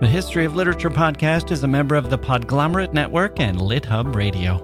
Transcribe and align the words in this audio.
The 0.00 0.06
History 0.06 0.44
of 0.44 0.54
Literature 0.54 0.90
podcast 0.90 1.50
is 1.50 1.64
a 1.64 1.66
member 1.66 1.96
of 1.96 2.08
the 2.08 2.16
Podglomerate 2.16 2.92
Network 2.92 3.40
and 3.40 3.58
LitHub 3.58 4.14
Radio. 4.14 4.58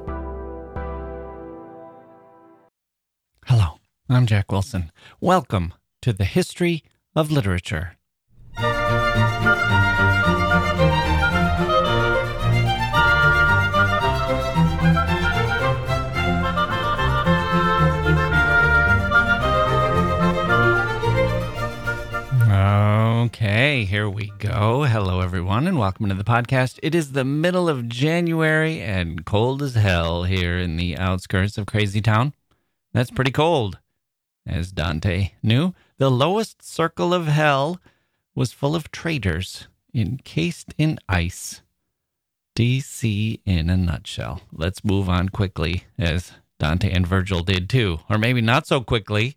Hello, 3.45 3.81
I'm 4.09 4.27
Jacke 4.27 4.53
Wilson. 4.53 4.93
Welcome 5.21 5.75
to 6.03 6.13
the 6.13 6.25
History 6.25 6.85
of 7.17 7.33
Literature. 7.33 7.97
Okay, 23.35 23.85
here 23.85 24.09
we 24.09 24.33
go. 24.39 24.85
Hello, 24.85 25.19
everyone, 25.19 25.67
and 25.67 25.77
welcome 25.77 26.09
to 26.09 26.15
the 26.15 26.23
podcast. 26.23 26.79
It 26.85 26.95
is 26.95 27.11
the 27.11 27.25
middle 27.25 27.69
of 27.69 27.89
January 27.89 28.81
and 28.81 29.27
cold 29.27 29.61
as 29.61 29.75
hell 29.75 30.23
here 30.23 30.57
in 30.57 30.77
the 30.77 30.97
outskirts 30.97 31.59
of 31.59 31.67
Crazy 31.67 32.01
Town. 32.01 32.33
That's 32.93 33.11
pretty 33.11 33.33
cold. 33.33 33.81
As 34.47 34.71
Dante 34.71 35.33
knew, 35.43 35.75
the 35.99 36.13
lowest 36.13 36.63
circle 36.63 37.13
of 37.13 37.27
hell 37.27 37.81
was 38.37 38.53
full 38.53 38.77
of 38.77 38.93
traitors 38.93 39.67
encased 39.93 40.73
in 40.79 41.01
ice. 41.09 41.61
DC 42.57 43.41
in 43.45 43.69
a 43.69 43.77
nutshell. 43.77 44.43
Let's 44.53 44.85
move 44.85 45.09
on 45.09 45.31
quickly, 45.31 45.83
as 45.99 46.35
Dante 46.61 46.89
and 46.89 47.05
Virgil 47.05 47.43
did 47.43 47.69
too. 47.69 47.99
Or 48.09 48.17
maybe 48.17 48.41
not 48.41 48.69
so 48.69 48.81
quickly. 48.81 49.35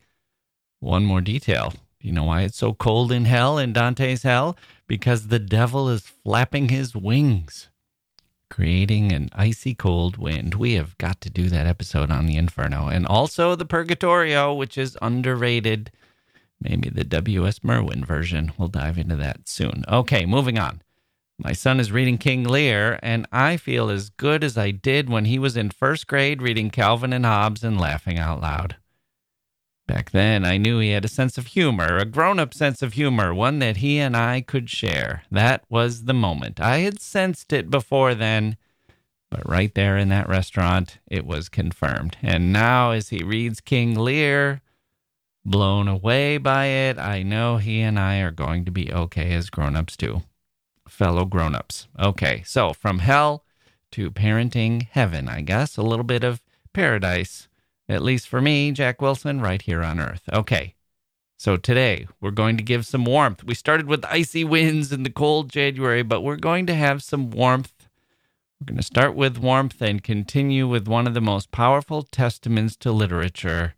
One 0.80 1.04
more 1.04 1.22
detail 1.22 1.74
you 2.00 2.12
know 2.12 2.24
why 2.24 2.42
it's 2.42 2.58
so 2.58 2.74
cold 2.74 3.12
in 3.12 3.26
hell, 3.26 3.58
in 3.58 3.74
Dante's 3.74 4.24
hell? 4.24 4.58
Because 4.88 5.28
the 5.28 5.40
devil 5.40 5.90
is 5.90 6.02
flapping 6.02 6.70
his 6.70 6.96
wings, 6.96 7.70
creating 8.50 9.12
an 9.12 9.30
icy 9.34 9.74
cold 9.74 10.18
wind. 10.18 10.56
We 10.56 10.74
have 10.74 10.98
got 10.98 11.20
to 11.22 11.30
do 11.30 11.50
that 11.50 11.68
episode 11.68 12.12
on 12.12 12.26
the 12.26 12.38
Inferno 12.38 12.88
and 12.88 13.06
also 13.06 13.56
the 13.56 13.66
Purgatorio, 13.66 14.54
which 14.54 14.78
is 14.78 14.98
underrated. 15.02 15.92
Maybe 16.60 16.90
the 16.90 17.04
W.S. 17.04 17.64
Merwin 17.64 18.04
version. 18.06 18.52
We'll 18.58 18.70
dive 18.70 18.98
into 18.98 19.16
that 19.18 19.48
soon. 19.48 19.84
Okay, 19.88 20.26
moving 20.26 20.58
on. 20.58 20.82
My 21.40 21.54
son 21.54 21.80
is 21.80 21.92
reading 21.92 22.18
King 22.18 22.46
Lear, 22.46 23.00
and 23.04 23.28
I 23.32 23.58
feel 23.58 23.92
as 23.92 24.10
good 24.10 24.44
as 24.44 24.58
I 24.58 24.72
did 24.72 25.08
when 25.08 25.26
he 25.26 25.38
was 25.38 25.56
in 25.56 25.70
first 25.70 26.08
grade 26.08 26.42
reading 26.42 26.72
Calvin 26.72 27.14
and 27.14 27.26
Hobbes 27.26 27.64
and 27.64 27.80
laughing 27.80 28.18
out 28.18 28.42
loud. 28.42 28.78
Back 29.88 30.12
then, 30.12 30.44
I 30.44 30.58
knew 30.58 30.80
he 30.80 30.90
had 30.90 31.06
a 31.06 31.10
sense 31.10 31.38
of 31.38 31.48
humor, 31.48 31.98
a 31.98 32.04
grown 32.04 32.40
up 32.40 32.54
sense 32.54 32.82
of 32.82 32.94
humor, 32.94 33.34
one 33.34 33.60
that 33.60 33.78
he 33.78 34.00
and 34.00 34.18
I 34.18 34.42
could 34.42 34.70
share. 34.70 35.24
That 35.32 35.64
was 35.70 36.04
the 36.04 36.14
moment. 36.14 36.60
I 36.60 36.80
had 36.80 37.00
sensed 37.00 37.54
it 37.54 37.70
before 37.70 38.14
then, 38.14 38.58
but 39.32 39.48
right 39.48 39.74
there 39.74 39.98
in 39.98 40.10
that 40.10 40.28
restaurant, 40.28 41.00
it 41.08 41.26
was 41.26 41.48
confirmed. 41.48 42.18
And 42.22 42.52
now, 42.52 42.92
as 42.92 43.10
he 43.10 43.24
reads 43.24 43.62
King 43.62 43.96
Lear, 43.98 44.62
blown 45.46 45.88
away 45.88 46.38
by 46.38 46.66
it, 46.66 47.00
I 47.00 47.24
know 47.24 47.56
he 47.56 47.80
and 47.80 47.98
I 47.98 48.20
are 48.20 48.32
going 48.32 48.66
to 48.66 48.72
be 48.72 48.92
okay 48.92 49.32
as 49.34 49.50
grown 49.50 49.78
ups 49.78 49.96
too. 49.96 50.24
Fellow 50.90 51.24
grown 51.24 51.56
ups. 51.56 51.88
Okay, 51.98 52.44
so 52.46 52.74
from 52.74 53.00
hell 53.00 53.46
to 53.92 54.12
parenting 54.12 54.90
heaven, 54.92 55.30
I 55.30 55.42
guess, 55.42 55.78
a 55.78 55.82
little 55.82 56.04
bit 56.04 56.26
of 56.26 56.42
paradise 56.74 57.48
at 57.90 58.02
least 58.02 58.28
for 58.28 58.42
me, 58.42 58.72
Jacke 58.72 59.02
Wilson, 59.02 59.42
right 59.42 59.62
here 59.62 59.84
on 59.84 60.00
Earth. 60.00 60.24
Okay. 60.32 60.76
So 61.38 61.56
today 61.56 62.08
we're 62.20 62.32
going 62.32 62.58
to 62.58 62.64
give 62.64 62.86
some 62.86 63.06
warmth. 63.06 63.44
We 63.44 63.54
started 63.54 63.88
with 63.88 64.04
icy 64.06 64.44
winds 64.44 64.92
in 64.92 65.04
the 65.04 65.12
cold 65.12 65.50
January, 65.50 66.02
but 66.02 66.22
we're 66.22 66.36
going 66.36 66.66
to 66.66 66.74
have 66.74 67.04
some 67.04 67.30
warmth. 67.30 67.88
We're 68.60 68.66
going 68.66 68.78
to 68.78 68.84
start 68.84 69.14
with 69.16 69.38
warmth 69.38 69.80
and 69.82 70.04
continue 70.04 70.68
with 70.68 70.88
one 70.88 71.06
of 71.06 71.14
the 71.14 71.22
most 71.22 71.52
powerful 71.52 72.02
testaments 72.02 72.76
to 72.78 72.92
literature 72.92 73.76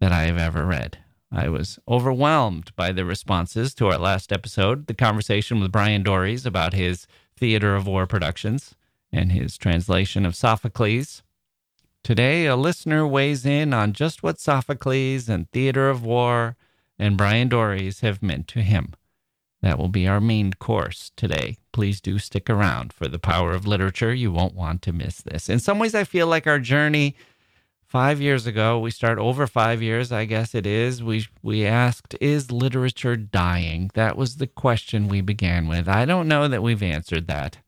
that 0.00 0.10
I 0.10 0.24
have 0.24 0.38
ever 0.38 0.66
read. 0.66 0.98
I 1.30 1.48
was 1.48 1.78
overwhelmed 1.86 2.74
by 2.74 2.90
the 2.90 3.04
responses 3.04 3.74
to 3.74 3.86
our 3.88 3.98
last 3.98 4.32
episode, 4.32 4.86
the 4.86 4.94
conversation 4.94 5.60
with 5.60 5.70
Bryan 5.70 6.02
Doerries 6.02 6.46
about 6.46 6.72
his 6.72 7.06
Theater 7.36 7.76
of 7.76 7.86
War 7.86 8.06
productions 8.06 8.74
and 9.12 9.30
his 9.30 9.56
translation 9.56 10.26
of 10.26 10.34
Sophocles. 10.34 11.22
Today, 12.08 12.46
a 12.46 12.56
listener 12.56 13.06
weighs 13.06 13.44
in 13.44 13.74
on 13.74 13.92
just 13.92 14.22
what 14.22 14.40
Sophocles 14.40 15.28
and 15.28 15.46
Theater 15.50 15.90
of 15.90 16.02
War 16.02 16.56
and 16.98 17.18
Bryan 17.18 17.50
Doerries 17.50 18.00
have 18.00 18.22
meant 18.22 18.48
to 18.48 18.62
him. 18.62 18.94
That 19.60 19.78
will 19.78 19.90
be 19.90 20.08
our 20.08 20.18
main 20.18 20.54
course 20.54 21.12
today. 21.16 21.58
Please 21.70 22.00
do 22.00 22.18
stick 22.18 22.48
around 22.48 22.94
for 22.94 23.08
the 23.08 23.18
power 23.18 23.52
of 23.52 23.66
literature. 23.66 24.14
You 24.14 24.32
won't 24.32 24.54
want 24.54 24.80
to 24.84 24.92
miss 24.94 25.20
this. 25.20 25.50
In 25.50 25.58
some 25.58 25.78
ways, 25.78 25.94
I 25.94 26.04
feel 26.04 26.26
like 26.26 26.46
our 26.46 26.58
journey 26.58 27.14
five 27.84 28.22
years 28.22 28.46
ago, 28.46 28.78
we 28.78 28.90
start 28.90 29.18
over 29.18 29.46
five 29.46 29.82
years, 29.82 30.10
I 30.10 30.24
guess 30.24 30.54
it 30.54 30.64
is. 30.64 31.02
We 31.02 31.26
we 31.42 31.66
asked, 31.66 32.16
is 32.22 32.50
literature 32.50 33.16
dying? 33.16 33.90
That 33.92 34.16
was 34.16 34.36
the 34.36 34.46
question 34.46 35.08
we 35.08 35.20
began 35.20 35.68
with. 35.68 35.86
I 35.86 36.06
don't 36.06 36.26
know 36.26 36.48
that 36.48 36.62
we've 36.62 36.82
answered 36.82 37.26
that. 37.26 37.58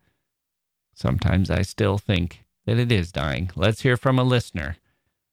Sometimes 0.95 1.51
I 1.51 1.61
still 1.61 1.99
think 1.99 2.43
that 2.67 2.79
it 2.79 2.93
is 2.93 3.13
dying. 3.13 3.51
Let's 3.57 3.83
hear 3.83 3.97
from 3.97 4.19
a 4.19 4.25
listener 4.25 4.77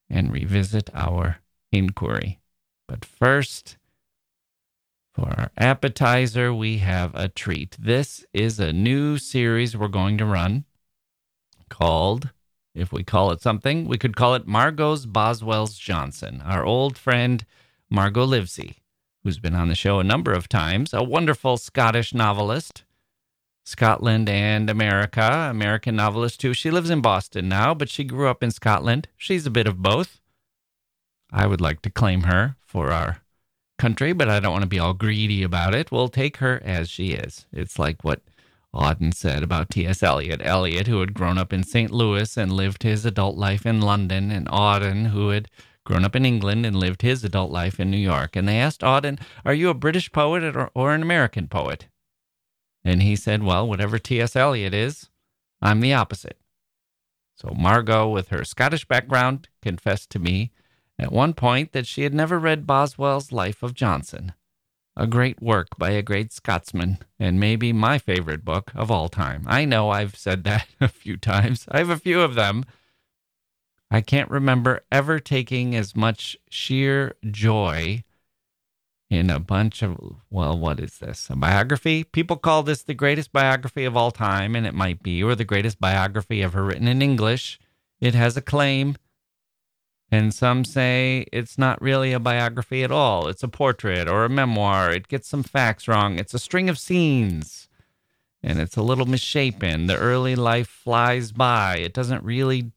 and 0.09 0.31
revisit 0.31 0.89
our 0.93 1.39
inquiry. 1.71 2.39
But 2.87 3.03
first, 3.03 3.77
for 5.13 5.27
our 5.37 5.51
appetizer, 5.57 6.53
we 6.53 6.77
have 6.77 7.13
a 7.15 7.27
treat. 7.27 7.75
This 7.79 8.25
is 8.33 8.59
a 8.59 8.71
new 8.71 9.17
series 9.17 9.75
we're 9.75 9.87
going 9.87 10.17
to 10.19 10.25
run 10.25 10.65
called, 11.69 12.31
if 12.73 12.93
we 12.93 13.03
call 13.03 13.31
it 13.31 13.41
something, 13.41 13.87
we 13.87 13.97
could 13.97 14.15
call 14.15 14.35
it 14.35 14.47
Margot's 14.47 15.05
Boswell's 15.05 15.77
Johnson. 15.77 16.41
Our 16.45 16.63
old 16.63 16.97
friend 16.97 17.45
Margot 17.89 18.25
Livesey, 18.25 18.77
who's 19.23 19.39
been 19.39 19.55
on 19.55 19.67
the 19.67 19.75
show 19.75 19.99
a 19.99 20.03
number 20.03 20.31
of 20.31 20.47
times, 20.47 20.93
a 20.93 21.03
wonderful 21.03 21.57
Scottish 21.57 22.13
novelist 22.13 22.83
Scotland 23.67 24.29
and 24.29 24.69
America, 24.69 25.47
American 25.49 25.97
novelist 25.97 26.39
too. 26.39 26.53
She 26.53 26.71
lives 26.71 26.89
in 26.89 27.01
Boston 27.01 27.49
now, 27.49 27.73
but 27.73 27.89
she 27.89 28.05
grew 28.05 28.29
up 28.29 28.41
in 28.41 28.49
Scotland. 28.49 29.09
She's 29.17 29.45
a 29.45 29.51
bit 29.51 29.67
of 29.67 29.81
both. 29.81 30.21
I 31.33 31.47
would 31.47 31.59
like 31.59 31.81
to 31.81 31.89
claim 31.89 32.21
her 32.21 32.55
for 32.65 32.93
our 32.93 33.23
country, 33.77 34.13
but 34.13 34.29
I 34.29 34.39
don't 34.39 34.53
want 34.53 34.61
to 34.61 34.69
be 34.69 34.79
all 34.79 34.93
greedy 34.93 35.43
about 35.43 35.75
it. 35.75 35.91
We'll 35.91 36.07
take 36.07 36.37
her 36.37 36.61
as 36.63 36.89
she 36.89 37.11
is. 37.11 37.45
It's 37.51 37.77
like 37.77 38.05
what 38.05 38.21
Auden 38.73 39.13
said 39.13 39.43
about 39.43 39.69
T.S. 39.69 40.01
Eliot. 40.01 40.39
Eliot, 40.41 40.87
who 40.87 41.01
had 41.01 41.13
grown 41.13 41.37
up 41.37 41.51
in 41.51 41.63
St. 41.63 41.91
Louis 41.91 42.37
and 42.37 42.53
lived 42.53 42.83
his 42.83 43.05
adult 43.05 43.35
life 43.35 43.65
in 43.65 43.81
London, 43.81 44.31
and 44.31 44.47
Auden, 44.47 45.07
who 45.07 45.31
had 45.31 45.49
grown 45.83 46.05
up 46.05 46.15
in 46.15 46.25
England 46.25 46.65
and 46.65 46.77
lived 46.77 47.01
his 47.01 47.21
adult 47.25 47.51
life 47.51 47.81
in 47.81 47.91
New 47.91 47.97
York. 47.97 48.37
And 48.37 48.47
they 48.47 48.59
asked 48.59 48.79
Auden, 48.79 49.19
Are 49.43 49.53
you 49.53 49.67
a 49.67 49.73
British 49.73 50.09
poet 50.13 50.55
or, 50.55 50.71
or 50.73 50.93
an 50.93 51.01
American 51.01 51.49
poet? 51.49 51.87
And 52.87 53.01
he 53.01 53.15
said, 53.17 53.43
Well, 53.43 53.67
whatever 53.67 53.99
T.S. 53.99 54.35
Eliot 54.35 54.73
is, 54.73 55.09
I'm 55.61 55.81
the 55.81 55.93
opposite. 55.93 56.37
So 57.35 57.53
Margot, 57.55 58.07
with 58.07 58.29
her 58.29 58.43
Scottish 58.43 58.85
background, 58.85 59.49
confessed 59.61 60.09
to 60.11 60.19
me 60.19 60.51
at 60.97 61.11
one 61.11 61.33
point 61.33 61.73
that 61.73 61.85
she 61.85 62.03
had 62.03 62.13
never 62.13 62.39
read 62.39 62.65
Boswell's 62.65 63.31
Life 63.31 63.61
of 63.61 63.73
Johnson, 63.73 64.33
a 64.95 65.05
great 65.05 65.41
work 65.41 65.67
by 65.77 65.91
a 65.91 66.01
great 66.01 66.31
Scotsman, 66.31 66.99
and 67.19 67.39
maybe 67.39 67.73
my 67.73 67.99
favorite 67.99 68.45
book 68.45 68.71
of 68.73 68.89
all 68.89 69.09
time. 69.09 69.43
I 69.47 69.65
know 69.65 69.89
I've 69.89 70.15
said 70.15 70.45
that 70.45 70.67
a 70.81 70.87
few 70.87 71.17
times. 71.17 71.65
I 71.69 71.79
have 71.79 71.89
a 71.89 71.97
few 71.97 72.21
of 72.21 72.35
them. 72.35 72.63
I 73.91 74.01
can't 74.01 74.31
remember 74.31 74.81
ever 74.91 75.19
taking 75.19 75.75
as 75.75 75.95
much 75.95 76.37
sheer 76.49 77.15
joy 77.29 78.03
in 79.09 79.29
a 79.29 79.39
bunch 79.39 79.81
of, 79.81 79.97
well, 80.29 80.57
what 80.57 80.79
is 80.79 80.97
this? 80.97 81.29
A 81.29 81.35
biography? 81.35 82.03
People 82.03 82.35
call 82.35 82.63
this 82.63 82.83
the 82.83 82.93
greatest 82.93 83.31
biography 83.31 83.85
of 83.85 83.95
all 83.95 84.11
time, 84.11 84.55
and 84.55 84.67
it 84.67 84.73
might 84.73 85.01
be, 85.01 85.23
or 85.23 85.35
the 85.35 85.45
greatest 85.45 85.79
biography 85.79 86.43
ever 86.43 86.63
written 86.63 86.87
in 86.87 87.01
English. 87.01 87.59
It 88.01 88.15
has 88.15 88.35
a 88.35 88.41
claim. 88.41 88.97
And 90.09 90.33
some 90.33 90.63
say 90.63 91.25
it's 91.33 91.57
not 91.57 91.81
really 91.81 92.13
a 92.13 92.19
biography 92.19 92.83
at 92.83 92.91
all. 92.91 93.27
It's 93.27 93.43
a 93.43 93.49
portrait 93.49 94.07
or 94.07 94.23
a 94.23 94.29
memoir. 94.29 94.91
It 94.91 95.09
gets 95.09 95.27
some 95.27 95.43
facts 95.43 95.87
wrong. 95.87 96.17
It's 96.17 96.33
a 96.33 96.39
string 96.39 96.69
of 96.69 96.79
scenes 96.79 97.67
and 98.43 98.59
it's 98.59 98.77
a 98.77 98.81
little 98.81 99.05
misshapen. 99.05 99.87
The 99.87 99.97
early 99.97 100.35
life 100.35 100.69
flies 100.69 101.31
by. 101.31 101.77
It 101.77 101.93
doesn't 101.93 102.23
really 102.23 102.71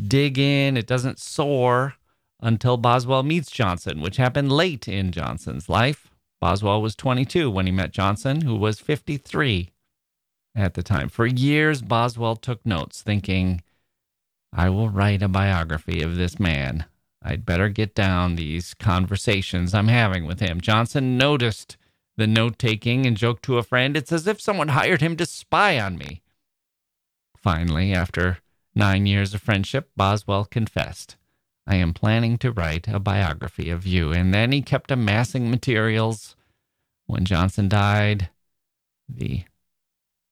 dig 0.00 0.38
in, 0.38 0.76
it 0.76 0.86
doesn't 0.86 1.18
soar 1.18 1.94
until 2.42 2.76
Boswell 2.76 3.22
meets 3.22 3.50
Johnson, 3.50 4.00
which 4.00 4.16
happened 4.16 4.52
late 4.52 4.88
in 4.88 5.12
Johnson's 5.12 5.68
life. 5.68 6.10
Boswell 6.40 6.80
was 6.80 6.96
22 6.96 7.50
when 7.50 7.66
he 7.66 7.72
met 7.72 7.92
Johnson, 7.92 8.42
who 8.42 8.56
was 8.56 8.80
53 8.80 9.70
at 10.54 10.74
the 10.74 10.82
time. 10.82 11.08
For 11.08 11.26
years, 11.26 11.82
Boswell 11.82 12.36
took 12.36 12.64
notes, 12.64 13.02
thinking, 13.02 13.62
I 14.52 14.68
will 14.68 14.88
write 14.88 15.22
a 15.22 15.28
biography 15.28 16.02
of 16.02 16.16
this 16.16 16.40
man. 16.40 16.86
I'd 17.22 17.44
better 17.44 17.68
get 17.68 17.94
down 17.94 18.34
these 18.34 18.74
conversations 18.74 19.74
I'm 19.74 19.88
having 19.88 20.24
with 20.24 20.40
him. 20.40 20.60
Johnson 20.60 21.18
noticed 21.18 21.76
the 22.16 22.26
note 22.26 22.58
taking 22.58 23.06
and 23.06 23.16
joked 23.16 23.42
to 23.44 23.58
a 23.58 23.62
friend, 23.62 23.96
It's 23.96 24.12
as 24.12 24.26
if 24.26 24.40
someone 24.40 24.68
hired 24.68 25.00
him 25.00 25.16
to 25.16 25.26
spy 25.26 25.78
on 25.78 25.96
me. 25.96 26.22
Finally, 27.36 27.92
after 27.92 28.38
nine 28.74 29.06
years 29.06 29.34
of 29.34 29.42
friendship, 29.42 29.90
Boswell 29.96 30.44
confessed, 30.44 31.16
I 31.70 31.76
am 31.76 31.94
planning 31.94 32.36
to 32.38 32.50
write 32.50 32.88
a 32.88 32.98
biography 32.98 33.70
of 33.70 33.86
you. 33.86 34.10
And 34.10 34.34
then 34.34 34.50
he 34.50 34.60
kept 34.60 34.90
amassing 34.90 35.52
materials. 35.52 36.34
When 37.06 37.24
Johnson 37.24 37.68
died, 37.68 38.28
the 39.08 39.44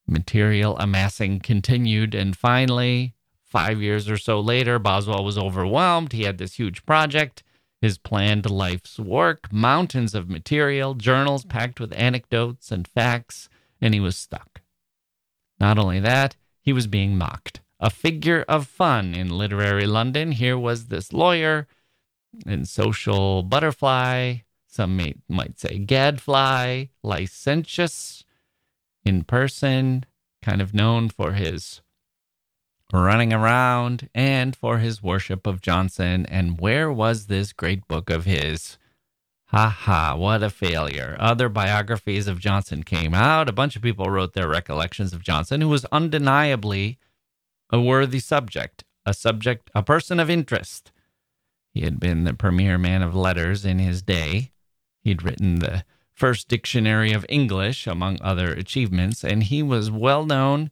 material 0.05 0.77
amassing 0.77 1.39
continued. 1.39 2.13
And 2.13 2.35
finally, 2.35 3.13
five 3.45 3.81
years 3.81 4.09
or 4.09 4.17
so 4.17 4.41
later, 4.41 4.79
Boswell 4.79 5.23
was 5.23 5.37
overwhelmed. 5.37 6.11
He 6.11 6.23
had 6.23 6.39
this 6.39 6.55
huge 6.55 6.85
project, 6.85 7.41
his 7.81 7.97
planned 7.97 8.49
life's 8.51 8.99
work, 8.99 9.49
mountains 9.49 10.13
of 10.13 10.29
material, 10.29 10.93
journals 10.93 11.45
packed 11.45 11.79
with 11.79 11.93
anecdotes 11.93 12.69
and 12.69 12.85
facts, 12.85 13.47
and 13.79 13.93
he 13.93 14.01
was 14.01 14.17
stuck. 14.17 14.59
Not 15.57 15.77
only 15.77 16.01
that, 16.01 16.35
he 16.59 16.73
was 16.73 16.85
being 16.85 17.17
mocked. 17.17 17.61
A 17.79 17.89
figure 17.89 18.43
of 18.47 18.67
fun 18.67 19.13
in 19.13 19.29
literary 19.29 19.87
London. 19.87 20.33
Here 20.33 20.57
was 20.57 20.87
this 20.87 21.13
lawyer 21.13 21.67
and 22.45 22.67
social 22.67 23.41
butterfly, 23.43 24.37
some 24.67 24.97
may, 24.97 25.15
might 25.27 25.59
say 25.59 25.79
gadfly, 25.79 26.85
licentious, 27.03 28.23
in 29.05 29.23
person, 29.23 30.05
kind 30.41 30.61
of 30.61 30.73
known 30.73 31.09
for 31.09 31.33
his 31.33 31.81
running 32.91 33.31
around 33.31 34.09
and 34.13 34.55
for 34.55 34.79
his 34.79 35.01
worship 35.01 35.47
of 35.47 35.61
Johnson. 35.61 36.25
And 36.25 36.59
where 36.59 36.91
was 36.91 37.27
this 37.27 37.53
great 37.53 37.87
book 37.87 38.09
of 38.09 38.25
his? 38.25 38.77
Ha 39.47 39.69
ha, 39.69 40.15
what 40.15 40.43
a 40.43 40.49
failure. 40.49 41.15
Other 41.19 41.49
biographies 41.49 42.27
of 42.27 42.39
Johnson 42.39 42.83
came 42.83 43.13
out. 43.13 43.49
A 43.49 43.53
bunch 43.53 43.75
of 43.75 43.81
people 43.81 44.09
wrote 44.09 44.33
their 44.33 44.47
recollections 44.47 45.13
of 45.13 45.23
Johnson, 45.23 45.61
who 45.61 45.69
was 45.69 45.85
undeniably 45.85 46.99
a 47.69 47.79
worthy 47.79 48.19
subject, 48.19 48.83
a 49.05 49.13
subject, 49.13 49.69
a 49.75 49.83
person 49.83 50.19
of 50.19 50.29
interest. 50.29 50.91
He 51.73 51.81
had 51.81 51.99
been 51.99 52.23
the 52.23 52.33
premier 52.33 52.77
man 52.77 53.01
of 53.01 53.15
letters 53.15 53.65
in 53.65 53.79
his 53.79 54.01
day. 54.01 54.51
He'd 55.01 55.23
written 55.23 55.59
the 55.59 55.83
first 56.11 56.47
dictionary 56.47 57.13
of 57.13 57.25
English, 57.29 57.87
among 57.87 58.17
other 58.21 58.51
achievements, 58.51 59.23
and 59.23 59.43
he 59.43 59.63
was 59.63 59.89
well 59.89 60.25
known 60.25 60.71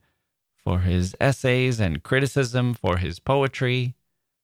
for 0.63 0.79
his 0.79 1.15
essays 1.21 1.79
and 1.79 2.03
criticism, 2.03 2.73
for 2.73 2.97
his 2.97 3.19
poetry, 3.19 3.95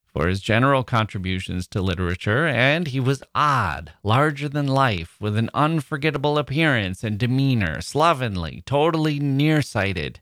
for 0.05 0.27
his 0.27 0.39
general 0.39 0.83
contributions 0.83 1.67
to 1.67 1.81
literature, 1.81 2.47
and 2.47 2.88
he 2.88 3.00
was 3.00 3.23
odd, 3.33 3.91
larger 4.03 4.47
than 4.47 4.67
life, 4.67 5.17
with 5.19 5.35
an 5.35 5.50
unforgettable 5.53 6.38
appearance 6.38 7.03
and 7.03 7.17
demeanor, 7.17 7.81
slovenly, 7.81 8.63
totally 8.65 9.19
nearsighted, 9.19 10.21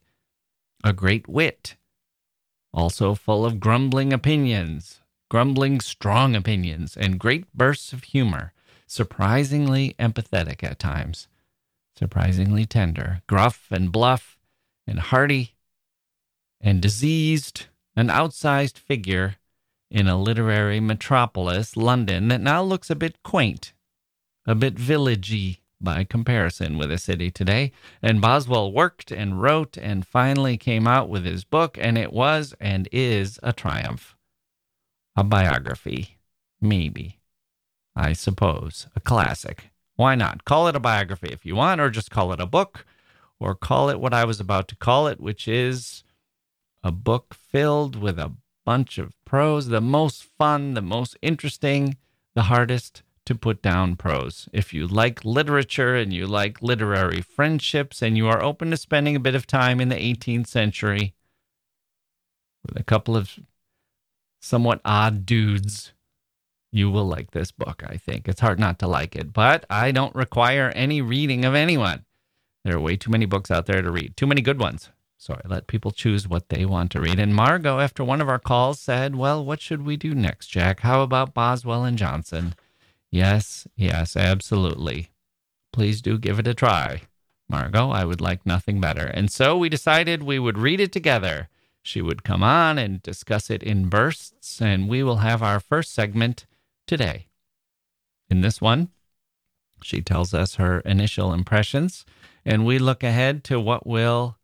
a 0.82 0.92
great 0.92 1.28
wit, 1.28 1.76
also 2.72 3.14
full 3.14 3.44
of 3.44 3.60
grumbling 3.60 4.12
opinions, 4.12 5.00
grumbling 5.30 5.80
strong 5.80 6.34
opinions, 6.34 6.96
and 6.96 7.18
great 7.18 7.52
bursts 7.54 7.92
of 7.92 8.04
humor 8.04 8.52
surprisingly 8.92 9.94
empathetic 9.98 10.62
at 10.62 10.78
times, 10.78 11.26
surprisingly 11.98 12.66
tender, 12.66 13.22
gruff 13.26 13.66
and 13.70 13.90
bluff 13.90 14.36
and 14.86 14.98
hearty 14.98 15.54
and 16.60 16.82
diseased, 16.82 17.66
an 17.96 18.08
outsized 18.08 18.76
figure 18.76 19.36
in 19.90 20.08
a 20.08 20.20
literary 20.20 20.78
metropolis, 20.78 21.76
London, 21.76 22.28
that 22.28 22.40
now 22.40 22.62
looks 22.62 22.90
a 22.90 22.94
bit 22.94 23.22
quaint, 23.22 23.72
a 24.46 24.54
bit 24.54 24.74
villagey 24.74 25.61
by 25.82 26.04
comparison 26.04 26.78
with 26.78 26.90
a 26.90 26.98
city 26.98 27.30
today. 27.30 27.72
And 28.00 28.20
Boswell 28.20 28.72
worked 28.72 29.10
and 29.10 29.40
wrote 29.42 29.76
and 29.76 30.06
finally 30.06 30.56
came 30.56 30.86
out 30.86 31.08
with 31.08 31.24
his 31.24 31.44
book, 31.44 31.76
and 31.80 31.98
it 31.98 32.12
was 32.12 32.54
and 32.60 32.88
is 32.92 33.38
a 33.42 33.52
triumph. 33.52 34.16
A 35.16 35.24
biography, 35.24 36.18
maybe. 36.60 37.20
I 37.94 38.12
suppose. 38.12 38.86
A 38.96 39.00
classic. 39.00 39.70
Why 39.96 40.14
not? 40.14 40.44
Call 40.44 40.68
it 40.68 40.76
a 40.76 40.80
biography 40.80 41.28
if 41.30 41.44
you 41.44 41.56
want, 41.56 41.80
or 41.80 41.90
just 41.90 42.10
call 42.10 42.32
it 42.32 42.40
a 42.40 42.46
book, 42.46 42.86
or 43.38 43.54
call 43.54 43.90
it 43.90 44.00
what 44.00 44.14
I 44.14 44.24
was 44.24 44.40
about 44.40 44.68
to 44.68 44.76
call 44.76 45.06
it, 45.06 45.20
which 45.20 45.46
is 45.46 46.04
a 46.82 46.90
book 46.90 47.34
filled 47.34 47.96
with 47.96 48.18
a 48.18 48.32
bunch 48.64 48.98
of 48.98 49.14
prose, 49.24 49.68
the 49.68 49.80
most 49.80 50.24
fun, 50.24 50.74
the 50.74 50.82
most 50.82 51.16
interesting, 51.20 51.96
the 52.34 52.42
hardest 52.42 53.02
to 53.26 53.34
put 53.34 53.62
down 53.62 53.96
prose. 53.96 54.48
If 54.52 54.74
you 54.74 54.86
like 54.86 55.24
literature 55.24 55.94
and 55.94 56.12
you 56.12 56.26
like 56.26 56.62
literary 56.62 57.20
friendships 57.20 58.02
and 58.02 58.16
you 58.16 58.28
are 58.28 58.42
open 58.42 58.70
to 58.70 58.76
spending 58.76 59.16
a 59.16 59.20
bit 59.20 59.34
of 59.34 59.46
time 59.46 59.80
in 59.80 59.88
the 59.88 59.96
18th 59.96 60.46
century 60.48 61.14
with 62.66 62.78
a 62.78 62.84
couple 62.84 63.16
of 63.16 63.38
somewhat 64.40 64.80
odd 64.84 65.24
dudes 65.24 65.92
you 66.72 66.90
will 66.90 67.04
like 67.04 67.30
this 67.30 67.52
book, 67.52 67.84
I 67.86 67.98
think. 67.98 68.26
It's 68.26 68.40
hard 68.40 68.58
not 68.58 68.78
to 68.78 68.88
like 68.88 69.14
it, 69.14 69.32
but 69.32 69.66
I 69.68 69.92
don't 69.92 70.14
require 70.14 70.72
any 70.74 71.02
reading 71.02 71.44
of 71.44 71.54
anyone. 71.54 72.06
There 72.64 72.76
are 72.76 72.80
way 72.80 72.96
too 72.96 73.10
many 73.10 73.26
books 73.26 73.50
out 73.50 73.66
there 73.66 73.82
to 73.82 73.90
read, 73.90 74.16
too 74.16 74.26
many 74.26 74.40
good 74.40 74.58
ones. 74.58 74.88
So 75.18 75.34
I 75.34 75.46
let 75.46 75.66
people 75.66 75.92
choose 75.92 76.26
what 76.26 76.48
they 76.48 76.64
want 76.64 76.90
to 76.92 77.00
read. 77.00 77.20
And 77.20 77.34
Margot, 77.34 77.78
after 77.78 78.02
one 78.02 78.20
of 78.20 78.28
our 78.28 78.40
calls, 78.40 78.80
said, 78.80 79.14
Well, 79.14 79.44
what 79.44 79.60
should 79.60 79.84
we 79.84 79.96
do 79.96 80.14
next, 80.14 80.50
Jacke? 80.50 80.80
How 80.80 81.02
about 81.02 81.34
Boswell 81.34 81.84
and 81.84 81.98
Johnson? 81.98 82.54
Yes, 83.12 83.68
yes, 83.76 84.16
absolutely. 84.16 85.10
Please 85.70 86.00
do 86.00 86.18
give 86.18 86.38
it 86.38 86.48
a 86.48 86.54
try. 86.54 87.02
Margot, 87.48 87.90
I 87.90 88.06
would 88.06 88.22
like 88.22 88.46
nothing 88.46 88.80
better. 88.80 89.06
And 89.06 89.30
so 89.30 89.58
we 89.58 89.68
decided 89.68 90.22
we 90.22 90.38
would 90.38 90.56
read 90.56 90.80
it 90.80 90.92
together. 90.92 91.50
She 91.82 92.00
would 92.00 92.24
come 92.24 92.42
on 92.42 92.78
and 92.78 93.02
discuss 93.02 93.50
it 93.50 93.62
in 93.62 93.90
bursts, 93.90 94.62
and 94.62 94.88
we 94.88 95.02
will 95.02 95.16
have 95.16 95.42
our 95.42 95.60
first 95.60 95.92
segment 95.92 96.46
today. 96.86 97.26
In 98.30 98.40
this 98.40 98.62
one, 98.62 98.88
she 99.82 100.00
tells 100.00 100.32
us 100.32 100.54
her 100.54 100.80
initial 100.80 101.34
impressions, 101.34 102.06
and 102.46 102.64
we 102.64 102.78
look 102.78 103.02
ahead 103.02 103.44
to 103.44 103.60
what 103.60 103.86
will 103.86 104.38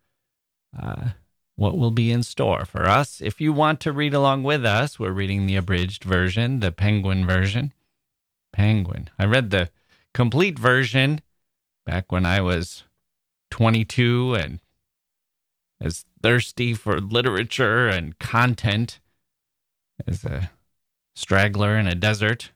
uh, 0.78 1.10
what 1.56 1.78
will 1.78 1.90
be 1.90 2.12
in 2.12 2.22
store 2.22 2.64
for 2.66 2.86
us. 2.86 3.22
If 3.22 3.40
you 3.40 3.52
want 3.52 3.80
to 3.80 3.92
read 3.92 4.12
along 4.12 4.42
with 4.42 4.66
us, 4.66 4.98
we're 4.98 5.12
reading 5.12 5.46
the 5.46 5.56
abridged 5.56 6.04
version, 6.04 6.60
the 6.60 6.70
Penguin 6.70 7.26
version. 7.26 7.72
Penguin. 8.52 9.10
I 9.18 9.24
read 9.24 9.50
the 9.50 9.70
complete 10.14 10.58
version 10.58 11.20
back 11.86 12.10
when 12.10 12.26
I 12.26 12.40
was 12.40 12.84
22 13.50 14.34
and 14.34 14.60
as 15.80 16.04
thirsty 16.22 16.74
for 16.74 17.00
literature 17.00 17.88
and 17.88 18.18
content 18.18 19.00
as 20.06 20.24
a 20.24 20.50
straggler 21.14 21.76
in 21.76 21.86
a 21.86 21.94
desert. 21.94 22.52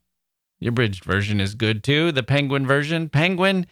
The 0.61 0.69
abridged 0.69 1.05
version 1.05 1.41
is 1.41 1.55
good 1.55 1.83
too. 1.83 2.13
The 2.13 2.23
penguin 2.23 2.67
version. 2.67 3.09
Penguin. 3.09 3.67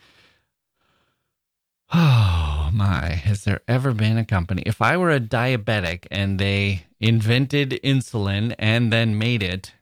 Oh 2.72 2.76
my, 2.76 3.14
has 3.14 3.42
there 3.42 3.62
ever 3.66 3.92
been 3.92 4.16
a 4.16 4.24
company? 4.24 4.62
If 4.64 4.80
I 4.80 4.96
were 4.96 5.10
a 5.10 5.18
diabetic 5.18 6.06
and 6.08 6.38
they 6.38 6.84
invented 7.00 7.80
insulin 7.82 8.54
and 8.60 8.92
then 8.92 9.18
made 9.18 9.42
it, 9.42 9.72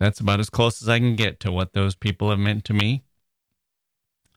that's 0.00 0.18
about 0.18 0.40
as 0.40 0.50
close 0.50 0.82
as 0.82 0.88
I 0.88 0.98
can 0.98 1.14
get 1.14 1.38
to 1.40 1.52
what 1.52 1.74
those 1.74 1.94
people 1.94 2.30
have 2.30 2.38
meant 2.38 2.64
to 2.64 2.72
me. 2.72 3.04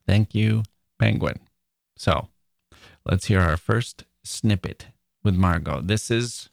Thank 0.06 0.36
you, 0.36 0.64
Penguin. 1.00 1.40
So 1.96 2.28
let's 3.06 3.26
hear 3.26 3.40
our 3.40 3.58
first 3.58 4.04
snippet 4.24 4.88
with 5.24 5.36
Margot. 5.36 5.82
This 5.82 6.12
is 6.12 6.50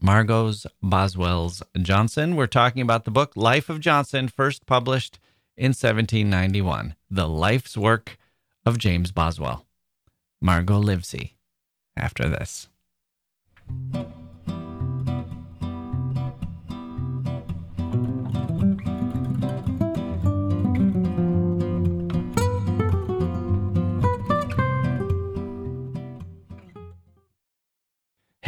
Margot's 0.00 0.66
Boswell's 0.82 1.62
Johnson. 1.76 2.34
We're 2.36 2.46
talking 2.46 2.82
about 2.82 3.04
the 3.04 3.10
book 3.10 3.36
Life 3.36 3.68
of 3.68 3.80
Johnson, 3.80 4.28
first 4.28 4.66
published 4.66 5.18
in 5.56 5.68
1791, 5.70 6.96
the 7.10 7.28
life's 7.28 7.76
work 7.76 8.18
of 8.66 8.78
James 8.78 9.12
Boswell. 9.12 9.66
Margot 10.40 10.78
Livesey 10.78 11.36
after 11.96 12.28
this. 12.28 12.68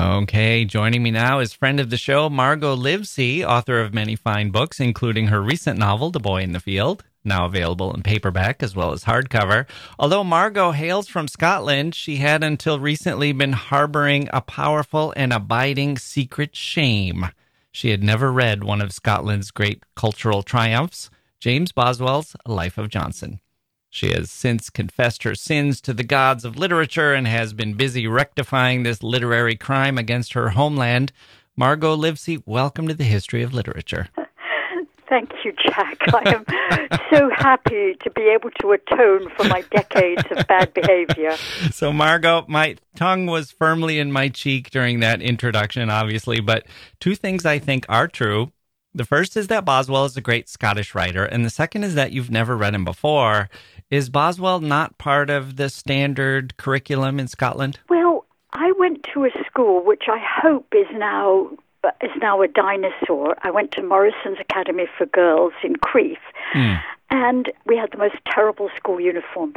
Okay, 0.00 0.64
joining 0.64 1.02
me 1.02 1.10
now 1.10 1.40
is 1.40 1.52
friend 1.52 1.78
of 1.78 1.90
the 1.90 1.98
show, 1.98 2.30
Margot 2.30 2.74
Livesey, 2.74 3.44
author 3.44 3.80
of 3.80 3.92
many 3.92 4.16
fine 4.16 4.48
books, 4.50 4.80
including 4.80 5.26
her 5.26 5.42
recent 5.42 5.78
novel, 5.78 6.10
The 6.10 6.18
Boy 6.18 6.40
in 6.40 6.52
the 6.52 6.58
Field, 6.58 7.04
now 7.22 7.44
available 7.44 7.92
in 7.92 8.02
paperback 8.02 8.62
as 8.62 8.74
well 8.74 8.92
as 8.92 9.04
hardcover. 9.04 9.66
Although 9.98 10.24
Margot 10.24 10.70
hails 10.70 11.06
from 11.06 11.28
Scotland, 11.28 11.94
she 11.94 12.16
had 12.16 12.42
until 12.42 12.80
recently 12.80 13.32
been 13.32 13.52
harboring 13.52 14.30
a 14.32 14.40
powerful 14.40 15.12
and 15.16 15.34
abiding 15.34 15.98
secret 15.98 16.56
shame. 16.56 17.26
She 17.70 17.90
had 17.90 18.02
never 18.02 18.32
read 18.32 18.64
one 18.64 18.80
of 18.80 18.94
Scotland's 18.94 19.50
great 19.50 19.82
cultural 19.96 20.42
triumphs, 20.42 21.10
James 21.40 21.72
Boswell's 21.72 22.34
Life 22.46 22.78
of 22.78 22.88
Johnson. 22.88 23.40
She 23.92 24.12
has 24.12 24.30
since 24.30 24.70
confessed 24.70 25.24
her 25.24 25.34
sins 25.34 25.80
to 25.80 25.92
the 25.92 26.04
gods 26.04 26.44
of 26.44 26.56
literature 26.56 27.12
and 27.12 27.26
has 27.26 27.52
been 27.52 27.74
busy 27.74 28.06
rectifying 28.06 28.84
this 28.84 29.02
literary 29.02 29.56
crime 29.56 29.98
against 29.98 30.34
her 30.34 30.50
homeland. 30.50 31.12
Margot 31.56 31.96
Livesey, 31.96 32.40
welcome 32.46 32.86
to 32.86 32.94
the 32.94 33.02
History 33.02 33.42
of 33.42 33.52
Literature. 33.52 34.06
Thank 35.08 35.32
you, 35.44 35.52
Jacke. 35.54 36.14
I 36.14 36.34
am 36.34 37.00
so 37.12 37.30
happy 37.36 37.96
to 38.04 38.10
be 38.10 38.22
able 38.32 38.50
to 38.60 38.70
atone 38.70 39.28
for 39.36 39.42
my 39.48 39.62
decades 39.72 40.22
of 40.30 40.46
bad 40.46 40.72
behavior. 40.72 41.36
So, 41.72 41.92
Margot, 41.92 42.44
my 42.46 42.76
tongue 42.94 43.26
was 43.26 43.50
firmly 43.50 43.98
in 43.98 44.12
my 44.12 44.28
cheek 44.28 44.70
during 44.70 45.00
that 45.00 45.20
introduction, 45.20 45.90
obviously, 45.90 46.38
but 46.40 46.64
two 47.00 47.16
things 47.16 47.44
I 47.44 47.58
think 47.58 47.86
are 47.88 48.06
true. 48.06 48.52
The 48.94 49.04
first 49.04 49.36
is 49.36 49.46
that 49.46 49.64
Boswell 49.64 50.04
is 50.04 50.16
a 50.16 50.20
great 50.20 50.48
Scottish 50.48 50.94
writer, 50.94 51.24
and 51.24 51.44
the 51.44 51.50
second 51.50 51.84
is 51.84 51.94
that 51.94 52.12
you've 52.12 52.30
never 52.30 52.56
read 52.56 52.74
him 52.74 52.84
before. 52.84 53.48
Is 53.90 54.10
Boswell 54.10 54.60
not 54.60 54.98
part 54.98 55.30
of 55.30 55.56
the 55.56 55.68
standard 55.68 56.56
curriculum 56.56 57.20
in 57.20 57.28
Scotland? 57.28 57.78
Well, 57.88 58.24
I 58.52 58.72
went 58.78 59.06
to 59.14 59.24
a 59.24 59.30
school 59.46 59.84
which 59.84 60.04
I 60.08 60.18
hope 60.42 60.66
is 60.72 60.86
now 60.92 61.50
is 62.02 62.10
now 62.20 62.42
a 62.42 62.48
dinosaur. 62.48 63.36
I 63.42 63.50
went 63.50 63.72
to 63.72 63.82
Morrison's 63.82 64.38
Academy 64.38 64.86
for 64.98 65.06
Girls 65.06 65.54
in 65.62 65.76
Crieff. 65.76 66.18
Mm. 66.54 66.82
And 67.10 67.52
we 67.66 67.76
had 67.76 67.90
the 67.90 67.98
most 67.98 68.16
terrible 68.30 68.70
school 68.76 69.00
uniform. 69.00 69.54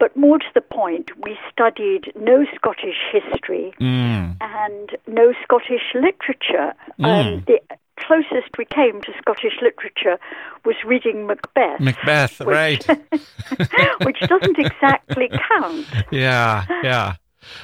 But 0.00 0.16
more 0.16 0.38
to 0.38 0.46
the 0.54 0.60
point, 0.60 1.10
we 1.22 1.38
studied 1.52 2.12
no 2.18 2.44
Scottish 2.54 2.96
history 3.12 3.72
mm. 3.80 4.36
and 4.40 4.96
no 5.06 5.32
Scottish 5.44 5.94
literature. 5.94 6.74
Mm. 6.98 7.04
Um, 7.04 7.44
the 7.46 7.60
closest 7.98 8.45
we 8.58 8.64
came 8.64 9.00
to 9.02 9.12
Scottish 9.18 9.54
literature 9.62 10.18
was 10.64 10.76
reading 10.84 11.26
Macbeth. 11.26 11.80
Macbeth, 11.80 12.40
which, 12.40 12.48
right. 12.48 12.86
which 14.04 14.20
doesn't 14.20 14.58
exactly 14.58 15.30
count. 15.48 15.86
Yeah, 16.10 16.64
yeah. 16.82 17.14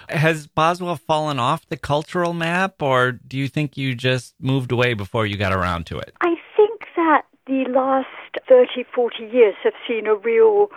Has 0.08 0.46
Boswell 0.46 0.96
fallen 0.96 1.38
off 1.40 1.66
the 1.68 1.76
cultural 1.76 2.32
map, 2.32 2.80
or 2.80 3.12
do 3.12 3.36
you 3.36 3.48
think 3.48 3.76
you 3.76 3.94
just 3.94 4.34
moved 4.40 4.70
away 4.70 4.94
before 4.94 5.26
you 5.26 5.36
got 5.36 5.52
around 5.52 5.86
to 5.86 5.98
it? 5.98 6.14
I 6.20 6.36
think 6.56 6.82
that 6.96 7.22
the 7.46 7.64
last 7.68 8.06
30, 8.48 8.84
40 8.94 9.24
years 9.24 9.54
have 9.64 9.72
seen 9.88 10.06
a 10.06 10.14
real 10.14 10.70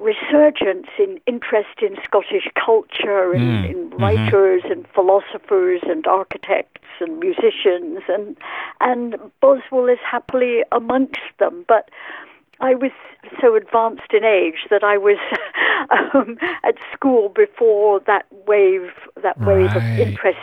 resurgence 0.00 0.86
in 0.98 1.20
interest 1.26 1.82
in 1.82 1.96
Scottish 2.02 2.48
culture 2.54 3.32
and 3.32 3.64
mm. 3.64 3.70
in 3.70 3.90
mm-hmm. 3.90 4.02
writers 4.02 4.62
mm-hmm. 4.62 4.72
and 4.72 4.86
philosophers 4.94 5.80
and 5.82 6.06
architects 6.06 6.80
and 7.00 7.18
musicians 7.18 8.00
and 8.08 8.36
and 8.80 9.16
Boswell 9.40 9.88
is 9.88 9.98
happily 10.04 10.62
amongst 10.72 11.20
them 11.38 11.64
but 11.68 11.90
I 12.60 12.74
was 12.74 12.92
so 13.40 13.54
advanced 13.56 14.12
in 14.12 14.24
age 14.24 14.66
that 14.70 14.84
I 14.84 14.96
was 14.98 15.18
um, 16.14 16.38
at 16.62 16.76
school 16.92 17.28
before 17.28 18.00
that 18.00 18.26
wave 18.46 18.90
that 19.22 19.38
wave 19.38 19.72
right. 19.72 19.76
of 19.76 19.82
interest 19.98 20.38